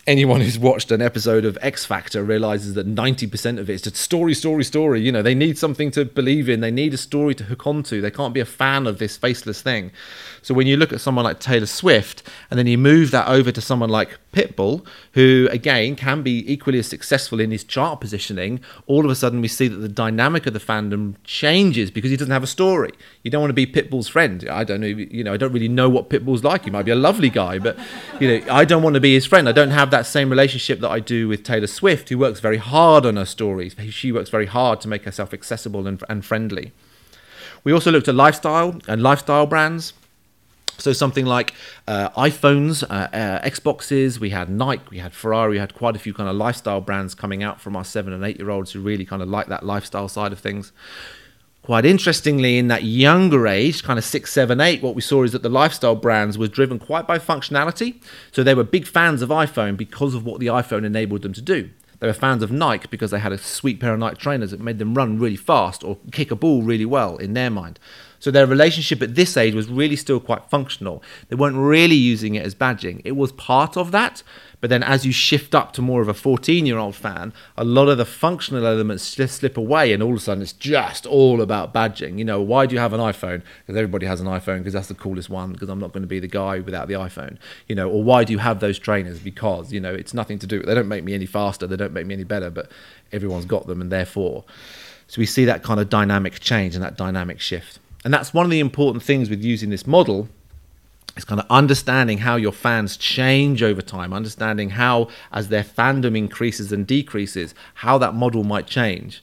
anyone 0.09 0.41
who's 0.41 0.57
watched 0.57 0.89
an 0.89 1.03
episode 1.03 1.45
of 1.45 1.55
X 1.61 1.85
Factor 1.85 2.23
realizes 2.23 2.73
that 2.73 2.87
90% 2.87 3.59
of 3.59 3.69
it 3.69 3.73
is 3.73 3.83
just 3.83 3.95
story, 3.95 4.33
story, 4.33 4.63
story. 4.63 5.01
You 5.01 5.11
know, 5.11 5.21
they 5.21 5.35
need 5.35 5.55
something 5.55 5.91
to 5.91 6.03
believe 6.03 6.49
in. 6.49 6.61
They 6.61 6.71
need 6.71 6.95
a 6.95 6.97
story 6.97 7.35
to 7.35 7.43
hook 7.43 7.67
onto. 7.67 8.01
They 8.01 8.09
can't 8.09 8.33
be 8.33 8.39
a 8.39 8.45
fan 8.45 8.87
of 8.87 8.97
this 8.97 9.17
faceless 9.17 9.61
thing. 9.61 9.91
So 10.41 10.55
when 10.55 10.65
you 10.65 10.77
look 10.77 10.91
at 10.91 10.99
someone 10.99 11.25
like 11.25 11.39
Taylor 11.39 11.67
Swift 11.67 12.23
and 12.49 12.57
then 12.57 12.65
you 12.65 12.75
move 12.75 13.11
that 13.11 13.27
over 13.27 13.51
to 13.51 13.61
someone 13.61 13.91
like 13.91 14.17
Pitbull, 14.31 14.85
who 15.13 15.47
again 15.51 15.95
can 15.95 16.21
be 16.21 16.51
equally 16.51 16.79
as 16.79 16.87
successful 16.87 17.39
in 17.39 17.51
his 17.51 17.63
chart 17.63 17.99
positioning, 17.99 18.59
all 18.85 19.05
of 19.05 19.11
a 19.11 19.15
sudden 19.15 19.41
we 19.41 19.47
see 19.47 19.67
that 19.67 19.77
the 19.77 19.89
dynamic 19.89 20.45
of 20.45 20.53
the 20.53 20.59
fandom 20.59 21.15
changes 21.23 21.89
because 21.89 22.11
he 22.11 22.17
doesn't 22.17 22.31
have 22.31 22.43
a 22.43 22.47
story. 22.47 22.91
You 23.23 23.31
don't 23.31 23.41
want 23.41 23.49
to 23.49 23.53
be 23.53 23.65
Pitbull's 23.65 24.07
friend. 24.07 24.47
I 24.49 24.63
don't 24.63 24.81
know, 24.81 24.87
you 24.87 25.23
know, 25.23 25.33
I 25.33 25.37
don't 25.37 25.51
really 25.51 25.67
know 25.67 25.89
what 25.89 26.09
Pitbull's 26.09 26.43
like. 26.43 26.65
He 26.65 26.71
might 26.71 26.83
be 26.83 26.91
a 26.91 26.95
lovely 26.95 27.29
guy, 27.29 27.59
but 27.59 27.77
you 28.19 28.27
know, 28.27 28.53
I 28.53 28.65
don't 28.65 28.83
want 28.83 28.93
to 28.93 28.99
be 28.99 29.13
his 29.13 29.25
friend. 29.25 29.49
I 29.49 29.53
don't 29.53 29.71
have 29.71 29.91
that 29.91 30.05
same 30.05 30.29
relationship 30.29 30.79
that 30.81 30.89
I 30.89 30.99
do 30.99 31.27
with 31.27 31.43
Taylor 31.43 31.67
Swift, 31.67 32.09
who 32.09 32.17
works 32.17 32.39
very 32.39 32.57
hard 32.57 33.05
on 33.05 33.15
her 33.15 33.25
stories. 33.25 33.75
She 33.89 34.11
works 34.11 34.29
very 34.29 34.45
hard 34.45 34.81
to 34.81 34.87
make 34.87 35.05
herself 35.05 35.33
accessible 35.33 35.87
and, 35.87 36.03
and 36.07 36.23
friendly. 36.23 36.71
We 37.63 37.73
also 37.73 37.91
looked 37.91 38.07
at 38.07 38.15
lifestyle 38.15 38.79
and 38.87 39.01
lifestyle 39.01 39.45
brands. 39.45 39.93
So 40.79 40.93
something 40.93 41.25
like 41.25 41.53
uh, 41.87 42.09
iPhones, 42.11 42.83
uh, 42.83 43.15
uh, 43.15 43.41
Xboxes, 43.47 44.19
we 44.19 44.29
had 44.31 44.49
Nike, 44.49 44.83
we 44.89 44.99
had 44.99 45.13
Ferrari, 45.13 45.51
we 45.51 45.57
had 45.57 45.73
quite 45.73 45.95
a 45.95 45.99
few 45.99 46.13
kind 46.13 46.29
of 46.29 46.35
lifestyle 46.35 46.81
brands 46.81 47.13
coming 47.15 47.43
out 47.43 47.61
from 47.61 47.75
our 47.75 47.83
seven 47.83 48.13
and 48.13 48.23
eight 48.23 48.37
year 48.37 48.49
olds 48.49 48.71
who 48.71 48.81
really 48.81 49.05
kind 49.05 49.21
of 49.21 49.29
like 49.29 49.47
that 49.47 49.65
lifestyle 49.65 50.07
side 50.07 50.31
of 50.31 50.39
things. 50.39 50.71
Quite 51.61 51.85
interestingly, 51.85 52.57
in 52.57 52.67
that 52.69 52.83
younger 52.83 53.45
age, 53.45 53.83
kind 53.83 53.99
of 53.99 54.05
six, 54.05 54.33
seven, 54.33 54.59
eight, 54.59 54.81
what 54.81 54.95
we 54.95 55.01
saw 55.01 55.23
is 55.23 55.33
that 55.33 55.43
the 55.43 55.49
lifestyle 55.49 55.95
brands 55.95 56.37
were 56.37 56.47
driven 56.47 56.79
quite 56.79 57.05
by 57.05 57.19
functionality. 57.19 58.01
So 58.31 58.43
they 58.43 58.55
were 58.55 58.63
big 58.63 58.87
fans 58.87 59.21
of 59.21 59.29
iPhone 59.29 59.77
because 59.77 60.15
of 60.15 60.25
what 60.25 60.39
the 60.39 60.47
iPhone 60.47 60.83
enabled 60.83 61.21
them 61.21 61.33
to 61.33 61.41
do. 61.41 61.69
They 61.99 62.07
were 62.07 62.13
fans 62.13 62.41
of 62.41 62.51
Nike 62.51 62.87
because 62.89 63.11
they 63.11 63.19
had 63.19 63.33
a 63.33 63.37
sweet 63.37 63.79
pair 63.79 63.93
of 63.93 63.99
Nike 63.99 64.15
trainers 64.15 64.51
that 64.51 64.59
made 64.59 64.79
them 64.79 64.95
run 64.95 65.19
really 65.19 65.35
fast 65.35 65.83
or 65.83 65.97
kick 66.11 66.31
a 66.31 66.35
ball 66.35 66.63
really 66.63 66.85
well 66.85 67.17
in 67.17 67.33
their 67.33 67.49
mind. 67.49 67.77
So 68.19 68.31
their 68.31 68.45
relationship 68.45 69.01
at 69.01 69.15
this 69.15 69.37
age 69.37 69.53
was 69.53 69.69
really 69.69 69.95
still 69.95 70.19
quite 70.19 70.49
functional. 70.49 71.01
They 71.29 71.35
weren't 71.35 71.55
really 71.55 71.95
using 71.95 72.35
it 72.35 72.45
as 72.45 72.53
badging. 72.53 73.01
It 73.05 73.15
was 73.15 73.31
part 73.31 73.77
of 73.77 73.91
that, 73.91 74.23
but 74.61 74.69
then 74.69 74.83
as 74.83 75.05
you 75.05 75.13
shift 75.13 75.55
up 75.55 75.71
to 75.73 75.81
more 75.81 76.01
of 76.01 76.09
a 76.09 76.13
14 76.13 76.65
year 76.65 76.77
old 76.77 76.95
fan, 76.95 77.31
a 77.57 77.63
lot 77.63 77.87
of 77.87 77.97
the 77.97 78.05
functional 78.05 78.65
elements 78.65 79.15
just 79.15 79.37
slip 79.37 79.55
away, 79.55 79.93
and 79.93 80.03
all 80.03 80.11
of 80.11 80.17
a 80.17 80.19
sudden 80.19 80.43
it's 80.43 80.53
just 80.53 81.05
all 81.05 81.41
about 81.41 81.73
badging. 81.73 82.19
You 82.19 82.25
know, 82.25 82.41
why 82.41 82.65
do 82.65 82.75
you 82.75 82.81
have 82.81 82.91
an 82.91 82.99
iPhone? 82.99 83.41
Because 83.61 83.77
everybody 83.77 84.05
has 84.05 84.19
an 84.19 84.27
iPhone 84.27 84.59
because 84.59 84.73
that's 84.73 84.89
the 84.89 84.95
coolest 84.95 85.29
one, 85.29 85.53
because 85.53 85.69
I'm 85.69 85.79
not 85.79 85.93
going 85.93 86.03
to 86.03 86.07
be 86.07 86.19
the 86.19 86.27
guy 86.27 86.59
without 86.59 86.89
the 86.89 86.95
iPhone. 86.95 87.37
You 87.67 87.75
know, 87.75 87.89
or 87.89 88.03
why 88.03 88.25
do 88.25 88.33
you 88.33 88.39
have 88.39 88.59
those 88.59 88.77
trainers? 88.77 89.19
Because, 89.19 89.71
you 89.71 89.79
know, 89.79 89.93
it's 89.93 90.13
nothing 90.13 90.39
to 90.39 90.47
do, 90.47 90.61
they 90.61 90.75
don't 90.75 90.89
make 90.89 91.05
me 91.05 91.13
any 91.13 91.25
faster, 91.25 91.65
they 91.67 91.77
don't 91.77 91.93
make 91.93 92.05
me 92.05 92.15
any 92.15 92.25
better, 92.25 92.49
but 92.49 92.69
everyone's 93.13 93.45
got 93.45 93.67
them, 93.67 93.79
and 93.79 93.91
therefore. 93.91 94.43
So 95.07 95.19
we 95.19 95.25
see 95.25 95.45
that 95.45 95.63
kind 95.63 95.79
of 95.79 95.89
dynamic 95.89 96.39
change 96.39 96.75
and 96.75 96.83
that 96.83 96.97
dynamic 96.97 97.39
shift. 97.39 97.79
And 98.05 98.13
that's 98.13 98.33
one 98.33 98.45
of 98.45 98.51
the 98.51 98.59
important 98.59 99.03
things 99.03 99.29
with 99.29 99.43
using 99.43 99.69
this 99.69 99.85
model 99.85 100.29
is 101.17 101.25
kind 101.25 101.41
of 101.41 101.47
understanding 101.49 102.19
how 102.19 102.35
your 102.35 102.51
fans 102.51 102.97
change 102.97 103.61
over 103.61 103.81
time, 103.81 104.13
understanding 104.13 104.71
how, 104.71 105.09
as 105.31 105.49
their 105.49 105.63
fandom 105.63 106.17
increases 106.17 106.71
and 106.71 106.87
decreases, 106.87 107.53
how 107.75 107.97
that 107.97 108.13
model 108.13 108.43
might 108.43 108.67
change. 108.67 109.21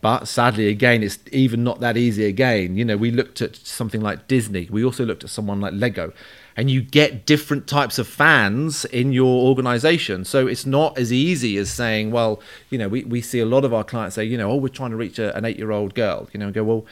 But 0.00 0.26
sadly, 0.26 0.68
again, 0.68 1.02
it's 1.02 1.18
even 1.30 1.62
not 1.62 1.80
that 1.80 1.96
easy 1.96 2.24
again. 2.24 2.76
You 2.76 2.84
know, 2.84 2.96
we 2.96 3.10
looked 3.10 3.42
at 3.42 3.56
something 3.56 4.00
like 4.00 4.28
Disney, 4.28 4.66
we 4.70 4.84
also 4.84 5.04
looked 5.04 5.24
at 5.24 5.30
someone 5.30 5.60
like 5.60 5.74
Lego, 5.74 6.12
and 6.56 6.70
you 6.70 6.80
get 6.80 7.26
different 7.26 7.66
types 7.66 7.98
of 7.98 8.08
fans 8.08 8.84
in 8.86 9.12
your 9.12 9.46
organization. 9.46 10.24
So 10.24 10.46
it's 10.46 10.66
not 10.66 10.98
as 10.98 11.12
easy 11.12 11.58
as 11.58 11.70
saying, 11.70 12.10
well, 12.10 12.40
you 12.70 12.78
know, 12.78 12.88
we, 12.88 13.04
we 13.04 13.20
see 13.20 13.40
a 13.40 13.46
lot 13.46 13.64
of 13.64 13.74
our 13.74 13.84
clients 13.84 14.16
say, 14.16 14.24
you 14.24 14.38
know, 14.38 14.50
oh, 14.50 14.56
we're 14.56 14.68
trying 14.68 14.90
to 14.90 14.96
reach 14.96 15.18
a, 15.18 15.36
an 15.36 15.44
eight 15.44 15.58
year 15.58 15.70
old 15.70 15.94
girl, 15.94 16.28
you 16.32 16.40
know, 16.40 16.46
and 16.46 16.54
go, 16.54 16.64
well, 16.64 16.86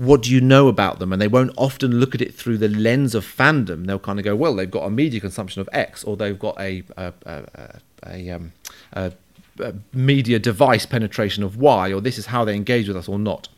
what 0.00 0.22
do 0.22 0.32
you 0.32 0.40
know 0.40 0.68
about 0.68 0.98
them? 0.98 1.12
And 1.12 1.20
they 1.20 1.28
won't 1.28 1.52
often 1.58 2.00
look 2.00 2.14
at 2.14 2.22
it 2.22 2.34
through 2.34 2.56
the 2.56 2.68
lens 2.68 3.14
of 3.14 3.22
fandom. 3.22 3.86
They'll 3.86 3.98
kind 3.98 4.18
of 4.18 4.24
go, 4.24 4.34
well, 4.34 4.56
they've 4.56 4.70
got 4.70 4.84
a 4.84 4.90
media 4.90 5.20
consumption 5.20 5.60
of 5.60 5.68
X, 5.72 6.02
or 6.04 6.16
they've 6.16 6.38
got 6.38 6.58
a, 6.58 6.82
a, 6.96 7.12
a, 7.26 7.80
a, 8.06 8.30
um, 8.30 8.52
a 8.94 9.12
media 9.92 10.38
device 10.38 10.86
penetration 10.86 11.42
of 11.42 11.58
Y, 11.58 11.92
or 11.92 12.00
this 12.00 12.16
is 12.16 12.26
how 12.26 12.46
they 12.46 12.56
engage 12.56 12.88
with 12.88 12.96
us 12.96 13.08
or 13.08 13.18
not. 13.18 13.50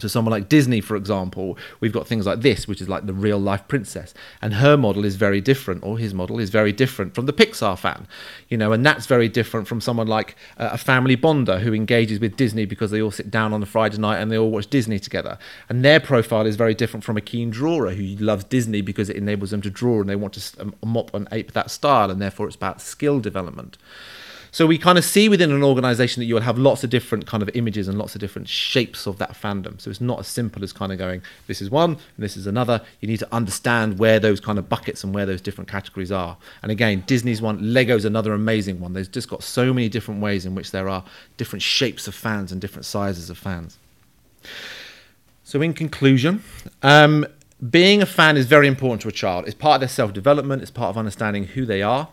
So 0.00 0.08
someone 0.08 0.32
like 0.32 0.48
Disney, 0.48 0.80
for 0.80 0.96
example, 0.96 1.58
we've 1.80 1.92
got 1.92 2.06
things 2.06 2.26
like 2.26 2.40
this, 2.40 2.66
which 2.66 2.80
is 2.80 2.88
like 2.88 3.06
the 3.06 3.12
real 3.12 3.38
life 3.38 3.66
princess, 3.68 4.14
and 4.40 4.54
her 4.54 4.76
model 4.76 5.04
is 5.04 5.16
very 5.16 5.40
different, 5.40 5.82
or 5.84 5.98
his 5.98 6.14
model 6.14 6.38
is 6.38 6.50
very 6.50 6.72
different 6.72 7.14
from 7.14 7.26
the 7.26 7.32
Pixar 7.32 7.78
fan, 7.78 8.06
you 8.48 8.56
know, 8.56 8.72
and 8.72 8.84
that's 8.84 9.06
very 9.06 9.28
different 9.28 9.68
from 9.68 9.80
someone 9.80 10.06
like 10.06 10.36
uh, 10.58 10.70
a 10.72 10.78
family 10.78 11.16
bonder 11.16 11.58
who 11.58 11.72
engages 11.74 12.20
with 12.20 12.36
Disney 12.36 12.64
because 12.64 12.90
they 12.90 13.00
all 13.00 13.10
sit 13.10 13.30
down 13.30 13.52
on 13.52 13.62
a 13.62 13.66
Friday 13.66 13.98
night 13.98 14.20
and 14.20 14.30
they 14.30 14.38
all 14.38 14.50
watch 14.50 14.68
Disney 14.68 14.98
together, 14.98 15.38
and 15.68 15.84
their 15.84 16.00
profile 16.00 16.46
is 16.46 16.56
very 16.56 16.74
different 16.74 17.04
from 17.04 17.16
a 17.16 17.20
keen 17.20 17.50
drawer 17.50 17.90
who 17.90 18.16
loves 18.16 18.44
Disney 18.44 18.80
because 18.80 19.08
it 19.08 19.16
enables 19.16 19.50
them 19.50 19.62
to 19.62 19.70
draw 19.70 20.00
and 20.00 20.08
they 20.08 20.16
want 20.16 20.34
to 20.34 20.60
um, 20.60 20.74
mop 20.84 21.14
and 21.14 21.28
ape 21.32 21.52
that 21.52 21.70
style, 21.70 22.10
and 22.10 22.20
therefore 22.20 22.46
it's 22.46 22.56
about 22.56 22.80
skill 22.80 23.20
development. 23.20 23.78
So 24.52 24.66
we 24.66 24.78
kind 24.78 24.98
of 24.98 25.04
see 25.04 25.28
within 25.28 25.52
an 25.52 25.62
organization 25.62 26.20
that 26.20 26.26
you 26.26 26.34
will 26.34 26.42
have 26.42 26.58
lots 26.58 26.82
of 26.82 26.90
different 26.90 27.26
kind 27.26 27.42
of 27.42 27.50
images 27.54 27.86
and 27.86 27.96
lots 27.96 28.14
of 28.14 28.20
different 28.20 28.48
shapes 28.48 29.06
of 29.06 29.18
that 29.18 29.32
fandom. 29.32 29.80
So 29.80 29.90
it's 29.90 30.00
not 30.00 30.18
as 30.20 30.26
simple 30.26 30.64
as 30.64 30.72
kind 30.72 30.90
of 30.90 30.98
going, 30.98 31.22
this 31.46 31.62
is 31.62 31.70
one 31.70 31.90
and 31.90 31.98
this 32.18 32.36
is 32.36 32.46
another. 32.46 32.82
You 33.00 33.08
need 33.08 33.18
to 33.20 33.28
understand 33.32 33.98
where 33.98 34.18
those 34.18 34.40
kind 34.40 34.58
of 34.58 34.68
buckets 34.68 35.04
and 35.04 35.14
where 35.14 35.26
those 35.26 35.40
different 35.40 35.68
categories 35.68 36.10
are. 36.10 36.36
And 36.62 36.72
again, 36.72 37.04
Disney's 37.06 37.40
one, 37.40 37.72
Lego's 37.72 38.04
another 38.04 38.32
amazing 38.32 38.80
one. 38.80 38.92
There's 38.92 39.08
just 39.08 39.28
got 39.28 39.42
so 39.42 39.72
many 39.72 39.88
different 39.88 40.20
ways 40.20 40.44
in 40.44 40.54
which 40.54 40.72
there 40.72 40.88
are 40.88 41.04
different 41.36 41.62
shapes 41.62 42.08
of 42.08 42.14
fans 42.14 42.50
and 42.50 42.60
different 42.60 42.86
sizes 42.86 43.30
of 43.30 43.38
fans. 43.38 43.78
So 45.44 45.62
in 45.62 45.74
conclusion, 45.74 46.42
um, 46.82 47.26
being 47.70 48.02
a 48.02 48.06
fan 48.06 48.36
is 48.36 48.46
very 48.46 48.66
important 48.66 49.02
to 49.02 49.08
a 49.08 49.12
child. 49.12 49.46
It's 49.46 49.54
part 49.54 49.76
of 49.76 49.80
their 49.80 49.88
self 49.88 50.12
development, 50.12 50.62
it's 50.62 50.70
part 50.70 50.90
of 50.90 50.98
understanding 50.98 51.44
who 51.44 51.66
they 51.66 51.82
are 51.82 52.08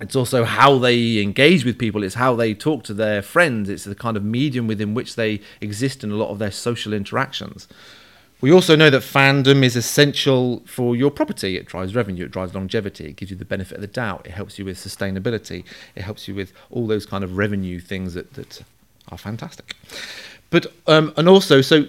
it's 0.00 0.16
also 0.16 0.44
how 0.44 0.78
they 0.78 1.20
engage 1.20 1.64
with 1.64 1.78
people. 1.78 2.02
It's 2.02 2.14
how 2.14 2.34
they 2.34 2.54
talk 2.54 2.84
to 2.84 2.94
their 2.94 3.22
friends. 3.22 3.68
It's 3.68 3.84
the 3.84 3.94
kind 3.94 4.16
of 4.16 4.24
medium 4.24 4.66
within 4.66 4.94
which 4.94 5.16
they 5.16 5.40
exist 5.60 6.02
in 6.02 6.10
a 6.10 6.14
lot 6.14 6.30
of 6.30 6.38
their 6.38 6.50
social 6.50 6.92
interactions. 6.92 7.68
We 8.40 8.50
also 8.50 8.74
know 8.74 8.88
that 8.88 9.02
fandom 9.02 9.62
is 9.62 9.76
essential 9.76 10.62
for 10.64 10.96
your 10.96 11.10
property. 11.10 11.58
It 11.58 11.66
drives 11.66 11.94
revenue, 11.94 12.24
it 12.24 12.30
drives 12.30 12.54
longevity, 12.54 13.06
it 13.08 13.16
gives 13.16 13.30
you 13.30 13.36
the 13.36 13.44
benefit 13.44 13.74
of 13.74 13.80
the 13.82 13.86
doubt, 13.86 14.24
it 14.24 14.32
helps 14.32 14.58
you 14.58 14.64
with 14.64 14.78
sustainability, 14.78 15.64
it 15.94 16.02
helps 16.02 16.26
you 16.26 16.34
with 16.34 16.54
all 16.70 16.86
those 16.86 17.04
kind 17.04 17.22
of 17.22 17.36
revenue 17.36 17.78
things 17.78 18.14
that, 18.14 18.32
that 18.34 18.62
are 19.10 19.18
fantastic. 19.18 19.76
But 20.48 20.72
um, 20.86 21.12
and 21.18 21.28
also, 21.28 21.60
so 21.60 21.86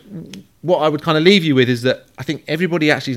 what 0.61 0.79
I 0.79 0.89
would 0.89 1.01
kind 1.01 1.17
of 1.17 1.23
leave 1.23 1.43
you 1.43 1.55
with 1.55 1.69
is 1.69 1.81
that 1.81 2.05
I 2.17 2.23
think 2.23 2.43
everybody 2.47 2.91
actually 2.91 3.15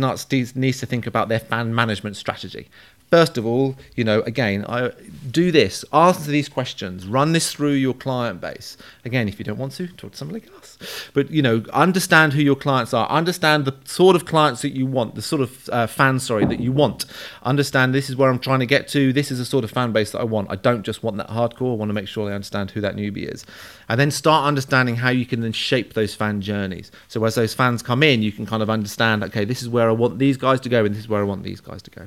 needs 0.55 0.81
to 0.81 0.87
think 0.87 1.07
about 1.07 1.29
their 1.29 1.41
fan 1.41 1.75
management 1.75 2.17
strategy. 2.17 2.69
First 3.11 3.39
of 3.39 3.47
all, 3.47 3.77
you 3.95 4.03
know, 4.03 4.23
again, 4.23 4.65
I, 4.69 4.91
do 5.31 5.53
this, 5.53 5.85
answer 5.93 6.31
these 6.31 6.49
questions, 6.49 7.07
run 7.07 7.33
this 7.33 7.53
through 7.53 7.75
your 7.75 7.95
client 7.95 8.41
base. 8.41 8.77
Again, 9.05 9.29
if 9.29 9.39
you 9.39 9.45
don't 9.45 9.59
want 9.59 9.73
to, 9.75 9.87
talk 9.87 10.13
to 10.13 10.17
somebody 10.17 10.45
else. 10.53 10.79
But 11.13 11.31
you 11.31 11.43
know, 11.43 11.63
understand 11.73 12.33
who 12.33 12.43
your 12.43 12.57
clients 12.57 12.93
are. 12.93 13.09
Understand 13.09 13.67
the 13.67 13.77
sort 13.85 14.17
of 14.17 14.25
clients 14.25 14.63
that 14.63 14.71
you 14.71 14.87
want, 14.87 15.15
the 15.15 15.23
sort 15.23 15.43
of 15.43 15.69
uh, 15.69 15.87
fan, 15.87 16.19
sorry, 16.19 16.45
that 16.47 16.61
you 16.61 16.73
want. 16.73 17.05
Understand 17.43 17.95
this 17.95 18.11
is 18.11 18.17
where 18.17 18.31
I'm 18.31 18.39
trying 18.39 18.61
to 18.61 18.67
get 18.67 18.89
to. 18.89 19.13
This 19.13 19.31
is 19.31 19.39
the 19.39 19.45
sort 19.45 19.65
of 19.65 19.71
fan 19.71 19.93
base 19.93 20.11
that 20.13 20.21
I 20.21 20.25
want. 20.25 20.51
I 20.51 20.57
don't 20.57 20.83
just 20.83 21.03
want 21.03 21.17
that 21.19 21.29
hardcore. 21.29 21.73
I 21.73 21.77
want 21.77 21.91
to 21.91 21.95
make 21.95 22.09
sure 22.09 22.29
they 22.29 22.35
understand 22.35 22.73
who 22.73 22.81
that 22.81 22.97
newbie 22.97 23.33
is, 23.33 23.45
and 23.89 24.01
then 24.01 24.11
start 24.11 24.47
understanding 24.47 24.97
how 24.97 25.11
you 25.11 25.27
can 25.27 25.41
then 25.41 25.53
shape 25.53 25.93
those 25.93 26.15
fan 26.15 26.41
journeys. 26.41 26.91
So 27.07 27.21
as 27.35 27.51
those 27.51 27.55
fans 27.55 27.83
come 27.83 28.03
in, 28.03 28.23
you 28.23 28.33
can 28.33 28.47
kind 28.47 28.63
of 28.63 28.71
understand, 28.71 29.25
okay, 29.25 29.45
this 29.45 29.61
is 29.61 29.69
where 29.69 29.89
I 29.89 29.93
want 29.93 30.19
these 30.19 30.37
guys 30.37 30.61
to 30.61 30.69
go, 30.69 30.85
and 30.85 30.95
this 30.95 31.03
is 31.03 31.09
where 31.09 31.21
I 31.21 31.25
want 31.25 31.43
these 31.43 31.61
guys 31.61 31.83
to 31.83 31.91
go. 31.91 32.07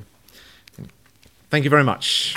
Thank 1.50 1.64
you 1.64 1.70
very 1.70 1.84
much. 1.84 2.36